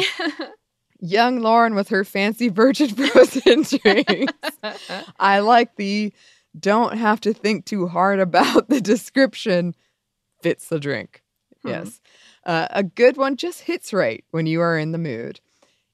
Young 0.98 1.40
Lauren 1.40 1.74
with 1.74 1.90
her 1.90 2.02
fancy 2.02 2.48
virgin 2.48 2.88
frozen 2.94 3.64
drinks. 3.64 4.32
I 5.20 5.40
like 5.40 5.76
the 5.76 6.10
don't 6.58 6.96
have 6.96 7.20
to 7.20 7.34
think 7.34 7.66
too 7.66 7.86
hard 7.86 8.18
about 8.18 8.70
the 8.70 8.80
description 8.80 9.74
fits 10.40 10.68
the 10.68 10.80
drink. 10.80 11.22
Hmm. 11.60 11.68
Yes. 11.68 12.00
Uh, 12.46 12.68
a 12.70 12.84
good 12.84 13.16
one 13.16 13.36
just 13.36 13.62
hits 13.62 13.92
right 13.92 14.24
when 14.30 14.46
you 14.46 14.60
are 14.60 14.78
in 14.78 14.92
the 14.92 14.98
mood. 14.98 15.40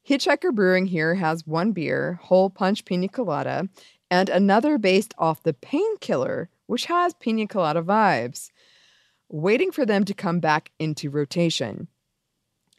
Hitchhiker 0.09 0.55
Brewing 0.55 0.87
here 0.87 1.15
has 1.15 1.47
one 1.47 1.73
beer, 1.73 2.21
Whole 2.23 2.51
Punch 2.51 2.85
Pina 2.85 3.09
Colada, 3.09 3.69
and 4.11 4.29
another 4.29 4.77
based 4.77 5.15
off 5.17 5.43
the 5.43 5.55
Painkiller, 5.55 6.51
which 6.67 6.85
has 6.85 7.15
pina 7.15 7.47
colada 7.47 7.83
vibes, 7.83 8.51
waiting 9.31 9.73
for 9.73 9.87
them 9.87 10.05
to 10.05 10.13
come 10.13 10.39
back 10.39 10.71
into 10.79 11.09
rotation. 11.09 11.89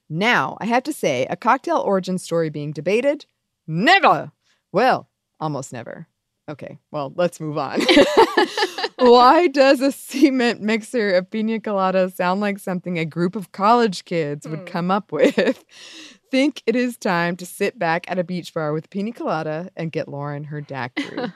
Now, 0.08 0.58
I 0.62 0.66
have 0.66 0.84
to 0.84 0.94
say, 0.94 1.26
a 1.28 1.36
cocktail 1.36 1.78
origin 1.78 2.20
story 2.20 2.52
being 2.52 2.72
debated? 2.72 3.26
Never! 3.66 4.32
Well, 4.72 5.10
almost 5.40 5.74
never. 5.74 6.08
Okay, 6.50 6.78
well, 6.92 7.14
let's 7.16 7.40
move 7.40 7.58
on. 7.58 7.80
Why 8.98 9.48
does 9.48 9.82
a 9.82 9.92
cement 9.92 10.62
mixer 10.62 11.12
of 11.14 11.30
pina 11.30 11.60
colada 11.60 12.10
sound 12.10 12.42
like 12.42 12.60
something 12.60 12.98
a 13.00 13.06
group 13.06 13.36
of 13.36 13.52
college 13.52 14.06
kids 14.06 14.48
would 14.48 14.60
Hmm. 14.60 14.66
come 14.66 14.92
up 14.92 15.12
with? 15.12 15.64
Think 16.32 16.62
it 16.66 16.76
is 16.76 16.98
time 16.98 17.36
to 17.38 17.46
sit 17.46 17.78
back 17.78 18.10
at 18.10 18.20
a 18.20 18.24
beach 18.24 18.54
bar 18.54 18.74
with 18.74 18.90
pina 18.90 19.12
colada 19.12 19.70
and 19.76 19.92
get 19.92 20.08
Lauren 20.08 20.46
her 20.46 20.62
daiquiri. 20.62 21.32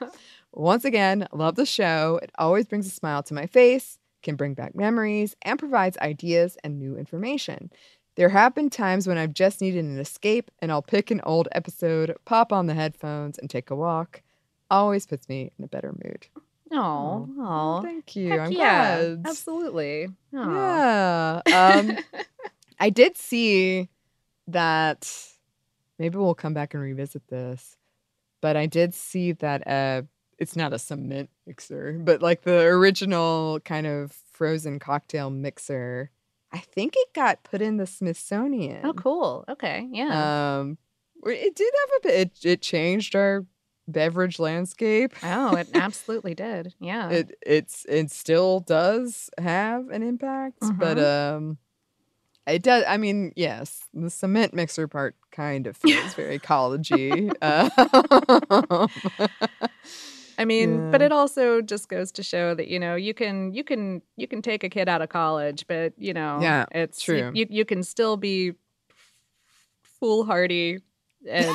Once 0.54 0.86
again, 0.86 1.28
love 1.32 1.56
the 1.56 1.66
show. 1.66 2.20
It 2.22 2.32
always 2.38 2.66
brings 2.66 2.88
a 2.88 2.90
smile 2.92 3.22
to 3.24 3.34
my 3.34 3.46
face, 3.46 4.00
can 4.24 4.36
bring 4.36 4.56
back 4.56 4.76
memories, 4.76 5.36
and 5.44 5.60
provides 5.60 5.98
ideas 6.00 6.58
and 6.64 6.80
new 6.80 6.98
information. 6.98 7.70
There 8.16 8.30
have 8.30 8.56
been 8.56 8.72
times 8.72 9.08
when 9.08 9.20
I've 9.20 9.34
just 9.34 9.62
needed 9.62 9.86
an 9.86 10.00
escape, 10.00 10.50
and 10.60 10.72
I'll 10.72 10.82
pick 10.82 11.12
an 11.12 11.22
old 11.22 11.48
episode, 11.52 12.16
pop 12.26 12.52
on 12.52 12.66
the 12.66 12.74
headphones, 12.74 13.38
and 13.38 13.50
take 13.50 13.70
a 13.70 13.76
walk. 13.76 14.24
Always 14.70 15.06
puts 15.06 15.28
me 15.30 15.52
in 15.58 15.66
a 15.66 15.68
better 15.68 15.94
mood. 16.04 16.28
Oh, 16.72 17.30
oh. 17.40 17.82
Thank 17.82 18.16
you. 18.16 18.30
Heck 18.30 18.40
I'm 18.42 18.52
yeah, 18.52 18.98
glad. 18.98 19.22
absolutely. 19.26 20.10
Aw. 20.36 21.42
Yeah. 21.48 21.74
Um, 21.76 21.98
I 22.80 22.90
did 22.90 23.18
see 23.18 23.90
that. 24.48 25.10
Maybe 26.00 26.18
we'll 26.18 26.36
come 26.36 26.54
back 26.54 26.74
and 26.74 26.84
revisit 26.84 27.28
this, 27.28 27.76
but 28.42 28.56
I 28.56 28.68
did 28.68 28.94
see 28.94 29.32
that 29.32 29.66
uh, 29.66 30.04
it's 30.38 30.56
not 30.56 30.74
a 30.74 30.78
cement 30.78 31.30
mixer, 31.48 32.00
but 32.04 32.22
like 32.22 32.44
the 32.44 32.60
original 32.60 33.60
kind 33.62 33.88
of 33.88 34.12
frozen 34.12 34.78
cocktail 34.78 35.32
mixer 35.32 36.12
I 36.52 36.60
think 36.60 36.94
it 36.96 37.14
got 37.14 37.44
put 37.44 37.62
in 37.62 37.78
the 37.78 37.86
Smithsonian. 37.86 38.86
Oh, 38.86 38.94
cool. 38.94 39.46
Okay. 39.50 39.88
Yeah. 39.92 40.60
Um, 40.60 40.78
it 41.26 41.56
did 41.56 41.74
have 41.80 41.90
a 41.98 42.08
bit. 42.08 42.14
It, 42.20 42.46
it 42.46 42.62
changed 42.62 43.16
our 43.16 43.46
beverage 43.88 44.40
landscape. 44.40 45.14
oh, 45.24 45.56
it 45.56 45.68
absolutely 45.74 46.34
did. 46.36 46.74
Yeah. 46.80 47.10
It 47.10 47.38
it's 47.46 47.86
it 47.90 48.12
still 48.12 48.60
does 48.62 49.30
have 49.38 49.90
an 49.90 50.04
impact, 50.04 50.60
but 50.78 50.98
Mhm. 50.98 51.36
um, 51.36 51.58
it 52.46 52.62
does. 52.64 52.84
I 52.88 52.98
mean, 52.98 53.34
yes, 53.36 53.86
the 53.94 54.10
cement 54.10 54.54
mixer 54.54 54.88
part 54.88 55.16
kind 55.32 55.68
of 55.68 55.76
feels 55.78 56.14
very 56.14 56.40
collegey. 56.50 57.34
Um, 57.42 58.90
I 60.38 60.46
mean, 60.46 60.88
but 60.92 61.02
it 61.02 61.12
also 61.12 61.62
just 61.62 61.90
goes 61.90 62.12
to 62.14 62.24
show 62.24 62.54
that 62.56 62.68
you 62.68 62.80
know 62.80 62.96
you 62.96 63.14
can 63.14 63.54
you 63.54 63.64
can 63.64 64.02
you 64.18 64.28
can 64.28 64.42
take 64.42 64.64
a 64.64 64.70
kid 64.70 64.88
out 64.88 65.02
of 65.02 65.10
college, 65.10 65.66
but 65.68 65.94
you 65.98 66.14
know, 66.14 66.40
Yeah, 66.42 66.66
it's 66.72 67.02
true. 67.02 67.32
You 67.34 67.48
you 67.50 67.66
can 67.66 67.84
still 67.84 68.18
be 68.18 68.54
foolhardy 70.00 70.80
and 71.28 71.52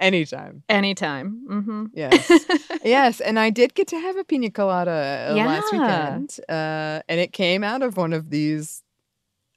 anytime. 0.00 0.62
anytime. 0.68 1.46
Mm-hmm. 1.48 1.86
Yes. 1.94 2.30
yes, 2.84 3.20
and 3.20 3.38
I 3.38 3.50
did 3.50 3.74
get 3.74 3.88
to 3.88 4.00
have 4.00 4.16
a 4.16 4.24
pina 4.24 4.50
colada 4.50 5.28
uh, 5.30 5.34
last 5.34 5.72
weekend, 5.72 6.40
uh, 6.48 7.02
and 7.08 7.20
it 7.20 7.32
came 7.32 7.62
out 7.62 7.82
of 7.82 7.96
one 7.96 8.12
of 8.12 8.30
these 8.30 8.82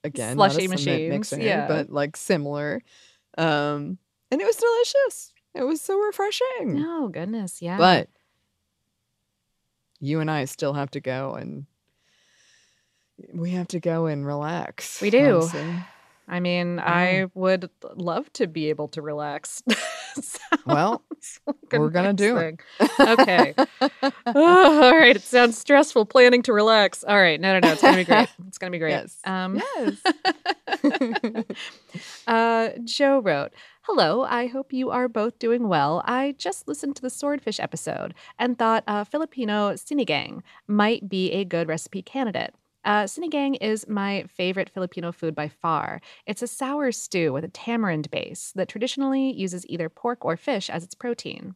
again 0.04 0.36
Slushy 0.36 0.68
machines, 0.68 1.10
mixer, 1.10 1.42
yeah. 1.42 1.68
but 1.68 1.90
like 1.90 2.16
similar, 2.16 2.82
um, 3.38 3.98
and 4.30 4.42
it 4.42 4.46
was 4.46 4.58
delicious. 4.58 5.34
It 5.56 5.64
was 5.64 5.82
so 5.82 5.98
refreshing. 5.98 6.84
Oh 6.86 7.08
goodness, 7.08 7.62
yeah. 7.62 7.78
But 7.78 8.10
you 10.00 10.20
and 10.20 10.30
I 10.30 10.46
still 10.46 10.74
have 10.74 10.92
to 10.92 11.00
go 11.00 11.34
and 11.36 11.66
we 13.34 13.52
have 13.52 13.68
to 13.70 13.80
go 13.80 14.08
and 14.08 14.26
relax. 14.26 15.02
We 15.02 15.10
do. 15.10 15.38
honestly. 15.38 15.76
I 16.28 16.40
mean, 16.40 16.80
I 16.80 17.28
would 17.34 17.70
love 17.96 18.32
to 18.34 18.48
be 18.48 18.70
able 18.70 18.88
to 18.90 19.02
relax. 19.02 19.64
Well, 20.66 21.04
we're 21.72 21.90
gonna 21.90 22.14
nice 22.14 22.16
do 22.16 22.38
it. 22.38 22.60
Okay. 23.00 23.54
Oh, 24.28 24.82
all 24.86 24.98
right. 24.98 25.16
It 25.16 25.22
sounds 25.24 25.58
stressful 25.58 26.06
planning 26.06 26.42
to 26.44 26.54
relax. 26.54 27.04
All 27.04 27.18
right. 27.18 27.40
No, 27.40 27.54
no, 27.54 27.68
no. 27.68 27.74
It's 27.74 27.82
gonna 27.82 27.98
be 27.98 28.04
great. 28.06 28.30
It's 28.48 28.58
gonna 28.58 28.72
be 28.72 28.80
great. 28.80 28.92
Yes. 28.92 29.18
Um, 29.26 29.62
Yes. 29.76 30.02
uh, 32.28 32.70
Joe 32.84 33.20
wrote, 33.20 33.52
Hello, 33.82 34.22
I 34.24 34.48
hope 34.48 34.72
you 34.72 34.90
are 34.92 35.10
both 35.10 35.40
doing 35.40 35.68
well. 35.68 36.02
I 36.06 36.36
just 36.38 36.68
listened 36.68 36.96
to 36.98 37.02
the 37.02 37.10
swordfish 37.10 37.60
episode 37.60 38.14
and 38.40 38.58
thought 38.58 38.84
a 38.88 39.04
Filipino 39.04 39.74
sinigang 39.74 40.42
might 40.68 41.10
be 41.10 41.32
a 41.32 41.44
good 41.44 41.68
recipe 41.68 42.02
candidate. 42.02 42.54
Uh, 42.86 43.04
sinigang 43.04 43.58
is 43.62 43.88
my 43.88 44.26
favorite 44.28 44.70
Filipino 44.70 45.12
food 45.12 45.34
by 45.34 45.48
far. 45.48 46.02
It's 46.26 46.42
a 46.42 46.48
sour 46.48 46.92
stew 46.92 47.32
with 47.32 47.46
a 47.46 47.48
tamarind 47.48 48.12
base 48.12 48.52
that 48.56 48.68
traditionally 48.68 49.32
uses 49.32 49.66
either 49.70 49.88
pork 49.90 50.26
or 50.26 50.36
fish 50.36 50.70
as 50.70 50.84
its 50.84 50.94
protein. 50.94 51.56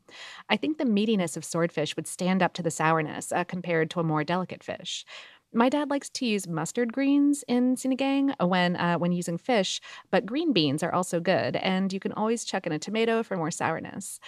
I 0.50 0.56
think 0.56 0.78
the 0.78 0.86
meatiness 0.86 1.36
of 1.36 1.44
swordfish 1.44 1.98
would 1.98 2.08
stand 2.08 2.42
up 2.42 2.54
to 2.54 2.64
the 2.64 2.72
sourness 2.72 3.34
uh, 3.34 3.44
compared 3.44 3.90
to 3.92 4.00
a 4.00 4.04
more 4.04 4.24
delicate 4.24 4.64
fish. 4.64 5.06
My 5.54 5.70
dad 5.70 5.90
likes 5.90 6.10
to 6.12 6.26
use 6.26 6.48
mustard 6.48 6.94
greens 6.94 7.44
in 7.48 7.76
sinigang 7.76 8.34
when 8.46 8.76
uh, 8.76 8.98
when 8.98 9.12
using 9.14 9.38
fish, 9.38 9.80
but 10.12 10.26
green 10.26 10.52
beans 10.54 10.84
are 10.84 10.94
also 10.94 11.20
good, 11.20 11.56
and 11.58 11.92
you 11.92 12.00
can 12.02 12.12
always 12.14 12.44
chuck 12.46 12.66
in 12.68 12.74
a 12.74 12.80
tomato 12.80 13.24
for 13.24 13.38
more 13.38 13.52
sourness. 13.52 14.20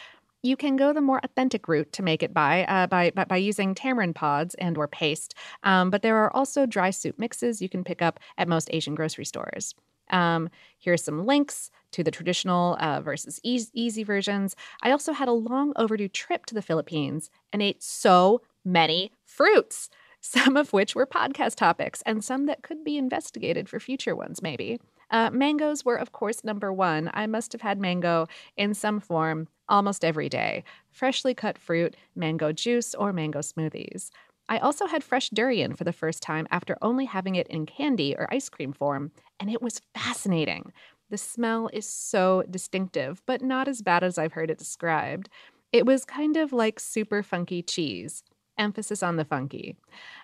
You 0.42 0.56
can 0.56 0.78
go 0.78 0.94
the 0.94 1.02
more 1.02 1.20
authentic 1.24 1.68
route 1.68 1.92
to 1.94 2.04
make 2.04 2.24
it 2.24 2.34
by 2.34 2.64
uh, 2.66 2.88
by, 2.88 3.12
by 3.12 3.26
by 3.26 3.38
using 3.38 3.76
tamarind 3.76 4.16
pods 4.16 4.56
and 4.56 4.78
or 4.78 4.88
paste, 4.88 5.36
um, 5.64 5.90
but 5.90 6.02
there 6.02 6.16
are 6.16 6.34
also 6.36 6.66
dry 6.66 6.92
soup 6.92 7.20
mixes 7.20 7.62
you 7.62 7.68
can 7.70 7.84
pick 7.84 8.02
up 8.02 8.20
at 8.38 8.48
most 8.48 8.70
Asian 8.72 8.96
grocery 8.96 9.26
stores. 9.26 9.76
Um, 10.10 10.50
here's 10.78 11.04
some 11.04 11.26
links 11.26 11.72
to 11.92 12.04
the 12.04 12.12
traditional 12.12 12.78
uh, 12.80 13.02
versus 13.02 13.40
eas- 13.44 13.72
easy 13.74 14.04
versions. 14.04 14.56
I 14.82 14.92
also 14.92 15.14
had 15.14 15.28
a 15.28 15.34
long 15.34 15.74
overdue 15.76 16.08
trip 16.08 16.46
to 16.48 16.56
the 16.56 16.62
Philippines 16.62 17.30
and 17.52 17.62
ate 17.62 17.84
so 17.84 18.42
many 18.66 19.12
fruits, 19.26 19.90
some 20.22 20.58
of 20.58 20.74
which 20.74 20.96
were 20.96 21.06
podcast 21.06 21.56
topics 21.56 22.02
and 22.06 22.24
some 22.24 22.46
that 22.48 22.64
could 22.64 22.84
be 22.84 22.98
investigated 22.98 23.70
for 23.70 23.80
future 23.80 24.16
ones, 24.16 24.42
maybe. 24.42 24.80
Uh, 25.12 25.30
mangoes 25.32 25.84
were, 25.84 25.96
of 25.96 26.12
course, 26.12 26.44
number 26.44 26.72
one. 26.72 27.10
I 27.14 27.26
must 27.26 27.52
have 27.54 27.62
had 27.62 27.80
mango 27.80 28.28
in 28.56 28.74
some 28.74 29.00
form 29.00 29.48
almost 29.70 30.04
every 30.04 30.30
day 30.30 30.64
freshly 30.92 31.34
cut 31.34 31.58
fruit, 31.58 31.96
mango 32.16 32.52
juice, 32.52 32.94
or 32.96 33.14
mango 33.14 33.40
smoothies. 33.40 34.10
I 34.50 34.58
also 34.58 34.88
had 34.88 35.04
fresh 35.04 35.30
durian 35.30 35.76
for 35.76 35.84
the 35.84 35.94
first 35.94 36.24
time 36.24 36.48
after 36.50 36.76
only 36.82 37.06
having 37.06 37.36
it 37.36 37.48
in 37.48 37.68
candy 37.68 38.16
or 38.18 38.28
ice 38.34 38.50
cream 38.50 38.74
form, 38.74 39.12
and 39.40 39.50
it 39.50 39.62
was 39.62 39.82
fascinating. 39.96 40.74
The 41.10 41.18
smell 41.18 41.70
is 41.72 41.88
so 41.88 42.44
distinctive, 42.50 43.22
but 43.26 43.42
not 43.42 43.68
as 43.68 43.82
bad 43.82 44.04
as 44.04 44.18
I've 44.18 44.34
heard 44.34 44.50
it 44.50 44.58
described. 44.58 45.30
It 45.72 45.86
was 45.86 46.04
kind 46.04 46.36
of 46.36 46.52
like 46.52 46.80
super 46.80 47.22
funky 47.22 47.62
cheese. 47.62 48.24
Emphasis 48.58 49.04
on 49.04 49.16
the 49.16 49.24
funky. 49.26 49.78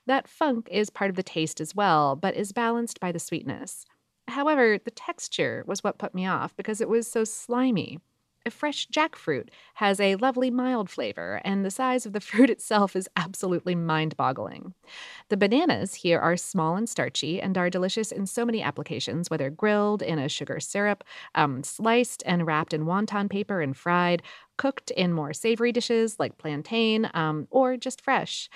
That 0.08 0.28
funk 0.28 0.68
is 0.72 0.90
part 0.90 1.10
of 1.10 1.16
the 1.16 1.24
taste 1.24 1.62
as 1.62 1.76
well, 1.76 2.16
but 2.16 2.36
is 2.36 2.52
balanced 2.52 3.00
by 3.00 3.12
the 3.12 3.20
sweetness. 3.20 3.86
However, 4.28 4.80
the 4.84 4.92
texture 4.92 5.64
was 5.68 5.84
what 5.84 6.00
put 6.00 6.16
me 6.16 6.26
off 6.26 6.56
because 6.56 6.82
it 6.82 6.90
was 6.90 7.08
so 7.08 7.24
slimy. 7.24 8.00
A 8.48 8.52
fresh 8.52 8.88
jackfruit 8.90 9.50
has 9.76 10.00
a 10.00 10.16
lovely 10.18 10.52
mild 10.52 10.88
flavor, 10.88 11.42
and 11.44 11.66
the 11.66 11.72
size 11.72 12.06
of 12.06 12.14
the 12.14 12.20
fruit 12.22 12.50
itself 12.52 12.96
is 12.96 13.10
absolutely 13.16 13.74
mind 13.74 14.16
boggling. 14.18 14.76
The 15.30 15.38
bananas 15.38 15.96
here 15.96 16.20
are 16.20 16.38
small 16.38 16.76
and 16.76 16.88
starchy 16.88 17.42
and 17.42 17.58
are 17.58 17.70
delicious 17.72 18.12
in 18.12 18.28
so 18.28 18.46
many 18.46 18.62
applications, 18.62 19.30
whether 19.32 19.50
grilled 19.50 20.04
in 20.04 20.20
a 20.20 20.30
sugar 20.30 20.60
syrup, 20.60 21.04
um, 21.36 21.64
sliced 21.64 22.24
and 22.28 22.46
wrapped 22.46 22.74
in 22.74 22.86
wonton 22.86 23.30
paper 23.30 23.62
and 23.62 23.76
fried, 23.76 24.22
cooked 24.58 24.92
in 24.92 25.12
more 25.14 25.34
savory 25.34 25.72
dishes 25.72 26.20
like 26.20 26.38
plantain, 26.38 27.10
um, 27.16 27.48
or 27.52 27.78
just 27.78 28.02
fresh. 28.02 28.50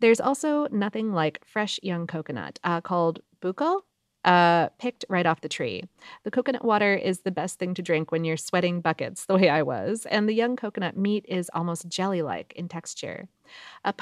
There's 0.00 0.20
also 0.20 0.68
nothing 0.68 1.12
like 1.12 1.44
fresh 1.46 1.80
young 1.82 2.06
coconut 2.06 2.58
uh, 2.64 2.80
called 2.80 3.20
buko, 3.40 3.82
uh, 4.24 4.68
picked 4.78 5.04
right 5.08 5.26
off 5.26 5.40
the 5.40 5.48
tree. 5.48 5.84
The 6.24 6.30
coconut 6.30 6.64
water 6.64 6.94
is 6.94 7.20
the 7.20 7.30
best 7.30 7.58
thing 7.58 7.74
to 7.74 7.82
drink 7.82 8.12
when 8.12 8.24
you're 8.24 8.36
sweating 8.36 8.80
buckets, 8.80 9.26
the 9.26 9.36
way 9.36 9.48
I 9.48 9.62
was, 9.62 10.06
and 10.06 10.28
the 10.28 10.34
young 10.34 10.56
coconut 10.56 10.96
meat 10.96 11.24
is 11.28 11.50
almost 11.54 11.88
jelly 11.88 12.22
like 12.22 12.52
in 12.54 12.68
texture. 12.68 13.28
Uh, 13.84 13.92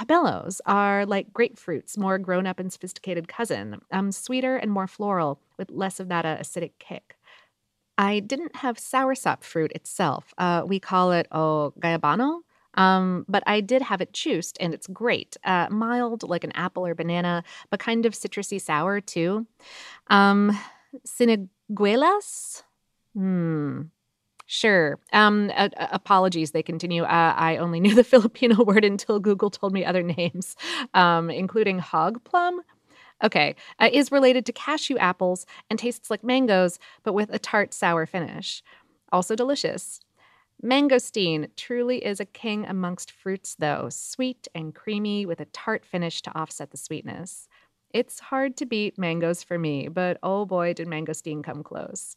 are 0.67 1.07
like 1.07 1.33
grapefruit's 1.33 1.97
more 1.97 2.19
grown 2.19 2.47
up 2.47 2.61
and 2.61 2.73
sophisticated 2.73 3.29
cousin, 3.29 3.81
um, 3.91 4.13
sweeter 4.13 4.57
and 4.57 4.71
more 4.71 4.87
floral, 4.87 5.41
with 5.59 5.71
less 5.71 6.01
of 6.01 6.09
that 6.09 6.25
uh, 6.25 6.37
acidic 6.37 6.73
kick. 6.79 7.17
I 7.99 8.21
didn't 8.21 8.57
have 8.57 8.79
soursop 8.79 9.43
fruit 9.43 9.73
itself. 9.73 10.33
Uh, 10.39 10.63
we 10.67 10.81
call 10.81 11.13
it 11.13 11.27
oh 11.33 11.75
guyabano. 11.81 12.41
Um, 12.75 13.25
but 13.29 13.43
I 13.47 13.61
did 13.61 13.83
have 13.83 14.01
it 14.01 14.13
juiced, 14.13 14.57
and 14.61 14.73
it's 14.73 14.87
great. 14.87 15.37
Uh, 15.45 15.69
mild, 15.71 16.23
like 16.23 16.45
an 16.45 16.53
apple 16.53 16.87
or 16.87 16.95
banana, 16.95 17.43
but 17.71 17.81
kind 17.81 18.07
of 18.07 18.15
citrusy 18.15 18.61
sour 18.61 19.01
too. 19.01 19.47
Um, 20.09 20.59
Siniguelas? 21.07 22.63
Hmm. 23.15 23.83
Sure. 24.47 24.99
Um, 25.13 25.53
apologies, 25.77 26.51
they 26.51 26.63
continue. 26.63 27.05
Uh, 27.05 27.35
I 27.37 27.57
only 27.59 27.79
knew 27.85 27.95
the 27.95 28.03
Filipino 28.05 28.65
word 28.65 28.85
until 28.85 29.21
Google 29.21 29.51
told 29.51 29.73
me 29.73 29.85
other 29.85 30.03
names, 30.03 30.57
um, 30.95 31.31
including 31.31 31.79
hog 31.79 32.25
plum. 32.25 32.61
Okay, 33.23 33.55
uh, 33.79 33.91
is 33.93 34.11
related 34.11 34.47
to 34.47 34.53
cashew 34.53 34.97
apples 34.99 35.47
and 35.69 35.79
tastes 35.79 36.11
like 36.11 36.25
mangoes, 36.25 36.79
but 37.05 37.13
with 37.13 37.31
a 37.33 37.39
tart, 37.39 37.75
sour 37.75 38.07
finish. 38.07 38.63
Also 39.13 39.37
delicious. 39.37 40.01
Mangosteen 40.63 41.49
truly 41.57 42.05
is 42.05 42.21
a 42.21 42.27
king 42.27 42.67
amongst 42.67 43.11
fruits, 43.11 43.57
though, 43.59 43.89
sweet 43.91 44.47
and 44.55 44.75
creamy 44.75 45.25
with 45.25 45.41
a 45.41 45.47
tart 45.47 45.87
finish 45.87 46.21
to 46.23 46.39
offset 46.39 46.71
the 46.71 46.77
sweetness. 46.77 47.49
It's 47.93 48.21
hard 48.21 48.57
to 48.59 48.67
beat 48.67 48.99
mangoes 48.99 49.43
for 49.43 49.59
me, 49.59 49.89
but 49.89 50.19
oh 50.23 50.45
boy, 50.45 50.75
did 50.75 50.87
mangosteen 50.87 51.43
come 51.43 51.63
close. 51.63 52.15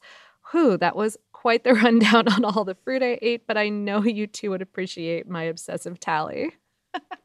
Whew, 0.51 0.77
that 0.77 0.95
was 0.95 1.17
quite 1.31 1.63
the 1.63 1.73
rundown 1.83 2.27
on 2.27 2.43
all 2.43 2.65
the 2.65 2.75
fruit 2.75 3.01
I 3.01 3.17
ate, 3.21 3.47
but 3.47 3.57
I 3.57 3.69
know 3.69 4.03
you 4.03 4.27
two 4.27 4.49
would 4.51 4.61
appreciate 4.61 5.27
my 5.27 5.43
obsessive 5.43 5.99
tally. 5.99 6.51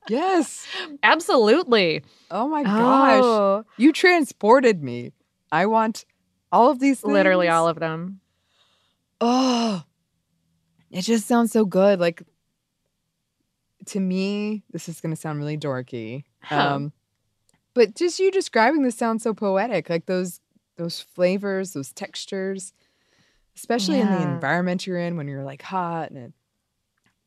yes. 0.09 0.67
Absolutely. 1.03 2.03
Oh 2.31 2.49
my 2.49 2.63
gosh. 2.63 3.23
Oh. 3.23 3.65
You 3.77 3.93
transported 3.93 4.83
me. 4.83 5.13
I 5.51 5.67
want 5.67 6.05
all 6.53 6.71
of 6.71 6.79
these 6.79 7.01
things. 7.01 7.13
Literally 7.13 7.49
all 7.49 7.69
of 7.69 7.81
them. 7.81 8.21
Oh, 9.21 9.83
it 10.91 11.03
just 11.03 11.27
sounds 11.27 11.53
so 11.53 11.65
good. 11.65 12.01
Like 12.01 12.23
to 13.87 14.01
me, 14.01 14.63
this 14.71 14.89
is 14.89 15.01
going 15.01 15.15
to 15.15 15.21
sound 15.21 15.39
really 15.39 15.57
dorky. 15.59 16.25
Huh. 16.43 16.75
Um, 16.75 16.93
but 17.75 17.95
just 17.95 18.19
you 18.19 18.31
describing 18.31 18.83
this 18.83 18.97
sounds 18.97 19.23
so 19.23 19.35
poetic. 19.35 19.89
Like 19.89 20.07
those 20.07 20.41
those 20.77 21.01
flavors, 21.01 21.73
those 21.73 21.93
textures, 21.93 22.73
especially 23.57 24.01
in 24.01 24.11
the 24.11 24.23
environment 24.23 24.87
you're 24.87 24.99
in 24.99 25.17
when 25.17 25.27
you're 25.29 25.45
like 25.45 25.63
hot 25.63 26.11
and 26.11 26.19
it, 26.19 26.33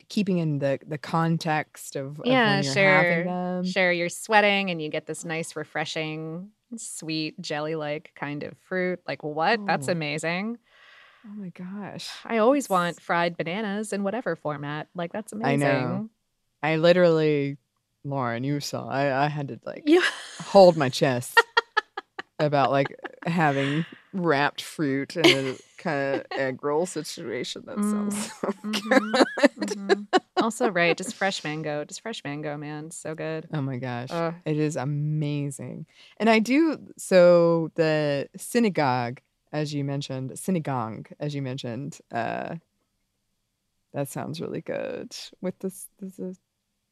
keeping 0.09 0.37
in 0.39 0.59
the 0.59 0.79
the 0.85 0.97
context 0.97 1.95
of, 1.95 2.19
of 2.19 2.25
yeah, 2.25 2.61
sure. 2.61 2.83
having 2.83 3.25
them. 3.27 3.65
Sure, 3.65 3.91
you're 3.91 4.09
sweating 4.09 4.69
and 4.69 4.81
you 4.81 4.89
get 4.89 5.05
this 5.05 5.23
nice, 5.25 5.55
refreshing 5.55 6.49
sweet 6.77 7.39
jelly 7.41 7.75
like 7.75 8.11
kind 8.15 8.43
of 8.43 8.57
fruit. 8.57 8.99
Like 9.07 9.23
what? 9.23 9.65
That's 9.65 9.89
Oh. 9.89 9.93
amazing. 9.93 10.57
Oh 11.25 11.33
my 11.35 11.49
gosh. 11.49 12.09
I 12.25 12.37
always 12.39 12.67
want 12.69 12.99
fried 13.01 13.37
bananas 13.37 13.93
in 13.93 14.03
whatever 14.03 14.35
format. 14.35 14.87
Like 14.95 15.13
that's 15.13 15.31
amazing. 15.33 15.53
I 15.53 15.55
know. 15.57 16.09
I 16.63 16.75
literally, 16.77 17.57
Lauren, 18.03 18.43
you 18.43 18.59
saw. 18.59 18.87
I, 18.87 19.25
I 19.25 19.27
had 19.27 19.49
to 19.49 19.59
like 19.65 19.83
You 19.85 20.01
hold 20.41 20.77
my 20.77 20.89
chest 20.89 21.39
about 22.39 22.71
like 22.71 22.95
having 23.25 23.85
wrapped 24.13 24.61
fruit 24.61 25.15
in 25.15 25.31
a 25.31 25.57
kind 25.81 26.15
of 26.19 26.25
egg 26.31 26.63
roll 26.63 26.85
situation. 26.85 27.63
That 27.67 27.83
sounds 27.83 28.31
so 28.41 28.47
Mhm, 28.65 29.11
good. 29.11 29.27
mhm. 29.59 30.07
also, 30.39 30.69
right, 30.69 30.97
just 30.97 31.15
fresh 31.15 31.43
mango, 31.43 31.85
just 31.85 32.01
fresh 32.01 32.23
mango, 32.23 32.57
man, 32.57 32.89
so 32.91 33.13
good. 33.15 33.47
Oh 33.53 33.61
my 33.61 33.77
gosh. 33.77 34.09
Ugh. 34.11 34.33
it 34.45 34.57
is 34.57 34.75
amazing. 34.75 35.85
And 36.17 36.29
I 36.29 36.39
do 36.39 36.79
so 36.97 37.71
the 37.75 38.27
synagogue, 38.37 39.21
as 39.51 39.73
you 39.73 39.83
mentioned, 39.83 40.31
sinigang, 40.31 41.07
as 41.19 41.33
you 41.35 41.41
mentioned, 41.41 41.99
uh 42.11 42.55
that 43.93 44.07
sounds 44.07 44.39
really 44.39 44.61
good. 44.61 45.13
With 45.41 45.59
this 45.59 45.87
the, 45.99 46.35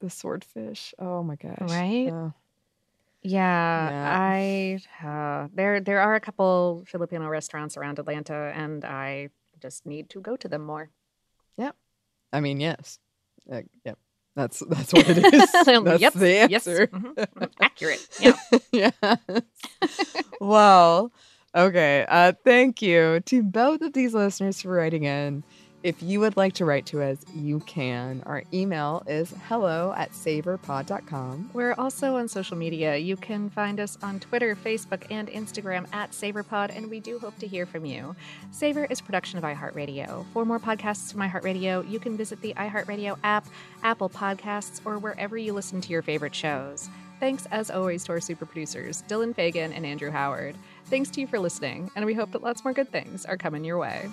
the 0.02 0.10
swordfish. 0.10 0.94
Oh 1.00 1.24
my 1.24 1.36
gosh. 1.36 1.56
Right? 1.62 2.10
Oh, 2.12 2.34
Yeah, 3.22 3.90
Yeah. 3.90 4.18
I 4.20 4.80
uh, 5.06 5.48
there 5.54 5.80
there 5.82 6.02
are 6.02 6.16
a 6.16 6.20
couple 6.20 6.84
Filipino 6.88 7.28
restaurants 7.28 7.78
around 7.78 8.00
Atlanta, 8.00 8.52
and 8.56 8.84
I 8.86 9.30
just 9.62 9.86
need 9.86 10.10
to 10.10 10.22
go 10.22 10.36
to 10.38 10.48
them 10.48 10.62
more. 10.66 10.90
Yeah. 11.58 11.72
I 12.32 12.40
mean, 12.42 12.60
yes. 12.60 13.00
Uh, 13.52 13.62
yep. 13.86 13.98
That's 14.36 14.60
that's 14.60 14.94
what 14.94 15.08
it 15.10 15.18
is. 15.34 15.52
That's 15.66 16.02
Yep, 16.02 16.14
the 16.14 16.32
yes, 16.50 16.68
answer. 16.68 16.88
mhm, 16.88 17.16
mhm, 17.16 17.50
accurate. 17.62 18.08
Yeah. 18.20 18.36
yes. 18.72 18.94
well, 20.40 21.12
okay. 21.56 22.06
Uh, 22.08 22.34
thank 22.44 22.82
you 22.82 23.20
to 23.22 23.44
both 23.44 23.82
of 23.82 23.94
these 23.94 24.14
listeners 24.14 24.62
for 24.62 24.72
writing 24.72 25.04
in. 25.04 25.44
If 25.82 26.04
you 26.04 26.20
would 26.20 26.36
like 26.36 26.52
to 26.56 26.66
write 26.66 26.86
to 26.88 27.02
us, 27.02 27.24
you 27.34 27.62
can. 27.62 28.22
Our 28.26 28.44
email 28.54 29.02
is 29.08 29.34
hello 29.48 29.94
at 29.96 30.12
savorpod.com. 30.12 31.52
We're 31.54 31.74
also 31.76 32.18
on 32.18 32.28
social 32.28 32.58
media. 32.58 32.98
You 32.98 33.16
can 33.16 33.50
find 33.50 33.80
us 33.80 33.98
on 34.02 34.20
Twitter, 34.20 34.58
Facebook, 34.58 35.06
and 35.10 35.30
Instagram 35.30 35.88
at 35.94 36.12
SavorPod, 36.12 36.76
and 36.76 36.90
we 36.90 37.00
do 37.00 37.18
hope 37.18 37.38
to 37.40 37.48
hear 37.48 37.66
from 37.66 37.86
you. 37.86 38.14
Savor 38.52 38.88
is 38.90 39.00
production 39.00 39.38
of 39.38 39.46
iHeartRadio. 39.46 40.26
For 40.34 40.44
more 40.44 40.60
podcasts 40.60 41.14
from 41.14 41.22
iHeartRadio, 41.22 41.90
you 41.90 42.00
can 42.00 42.18
visit 42.18 42.42
the 42.42 42.54
iHeartRadio 42.56 43.18
app, 43.24 43.48
Apple 43.82 44.10
Podcasts, 44.10 44.82
or 44.84 45.00
wherever 45.00 45.38
you 45.38 45.54
listen 45.54 45.80
to 45.80 45.92
your 45.92 46.02
favorite 46.02 46.36
shows. 46.36 46.90
Thanks, 47.22 47.46
as 47.52 47.70
always, 47.70 48.06
to 48.06 48.14
our 48.14 48.22
super 48.22 48.46
producers, 48.46 49.04
Dylan 49.10 49.36
Fagan 49.36 49.74
and 49.74 49.86
Andrew 49.86 50.10
Howard. 50.10 50.56
Thanks 50.90 51.12
to 51.12 51.22
you 51.22 51.28
for 51.28 51.38
listening, 51.38 51.92
and 51.96 52.04
we 52.04 52.16
hope 52.16 52.32
that 52.32 52.42
lots 52.42 52.64
more 52.64 52.74
good 52.74 52.92
things 52.92 53.24
are 53.24 53.38
coming 53.38 53.64
your 53.64 53.78
way. 53.78 54.10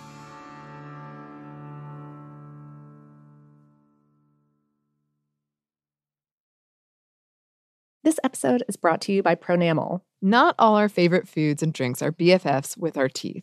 This 8.05 8.21
episode 8.23 8.63
is 8.69 8.77
brought 8.77 9.01
to 9.03 9.13
you 9.13 9.23
by 9.23 9.35
Pronamel. 9.35 10.03
Not 10.21 10.55
all 10.59 10.77
our 10.77 10.89
favorite 10.91 11.27
foods 11.27 11.63
and 11.63 11.73
drinks 11.73 12.03
are 12.03 12.13
BFFs 12.13 12.77
with 12.77 12.97
our 12.97 13.09
teeth. 13.09 13.43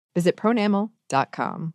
Visit 0.15 0.35
pronamel.com. 0.35 1.73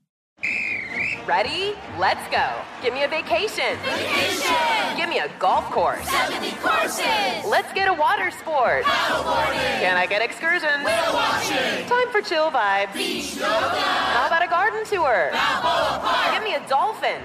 Ready? 1.27 1.75
Let's 1.99 2.23
go. 2.31 2.49
Give 2.83 2.95
me 2.95 3.03
a 3.03 3.09
vacation. 3.09 3.77
Vacation! 3.83 4.97
Give 4.97 5.09
me 5.09 5.19
a 5.19 5.29
golf 5.41 5.65
course. 5.73 6.09
70 6.09 6.53
courses! 6.63 7.03
Let's 7.45 7.73
get 7.73 7.89
a 7.89 7.93
water 7.93 8.31
sport. 8.31 8.85
Paddleboarding! 8.85 9.81
Can 9.81 9.97
I 9.97 10.07
get 10.07 10.23
excursions? 10.23 10.85
Whale 10.85 11.13
watching! 11.13 11.89
Time 11.89 12.09
for 12.13 12.23
chill 12.23 12.53
vibes. 12.53 12.95
Beach 12.95 13.35
yoga! 13.35 13.49
How 13.49 14.29
about 14.29 14.45
a 14.45 14.49
garden 14.49 14.85
tour? 14.85 15.31
Balboa 15.33 15.99
Park! 16.01 16.35
Give 16.35 16.45
me 16.45 16.55
a 16.55 16.69
dolphin. 16.69 17.21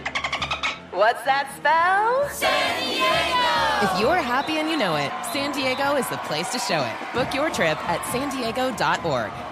What's 0.92 1.24
that 1.24 1.54
spell? 1.56 2.28
San 2.30 2.82
Diego! 2.82 3.86
If 3.86 4.02
you're 4.02 4.18
happy 4.18 4.58
and 4.58 4.68
you 4.68 4.78
know 4.78 4.96
it, 4.96 5.12
San 5.32 5.52
Diego 5.52 5.96
is 5.96 6.10
the 6.10 6.18
place 6.26 6.50
to 6.54 6.60
show 6.60 6.82
it. 6.82 7.14
Book 7.14 7.34
your 7.36 7.52
trip 7.52 7.78
at 7.88 8.04
san 8.12 8.30
diego.org. 8.36 9.32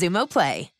Xumo 0.00 0.26
Play. 0.26 0.79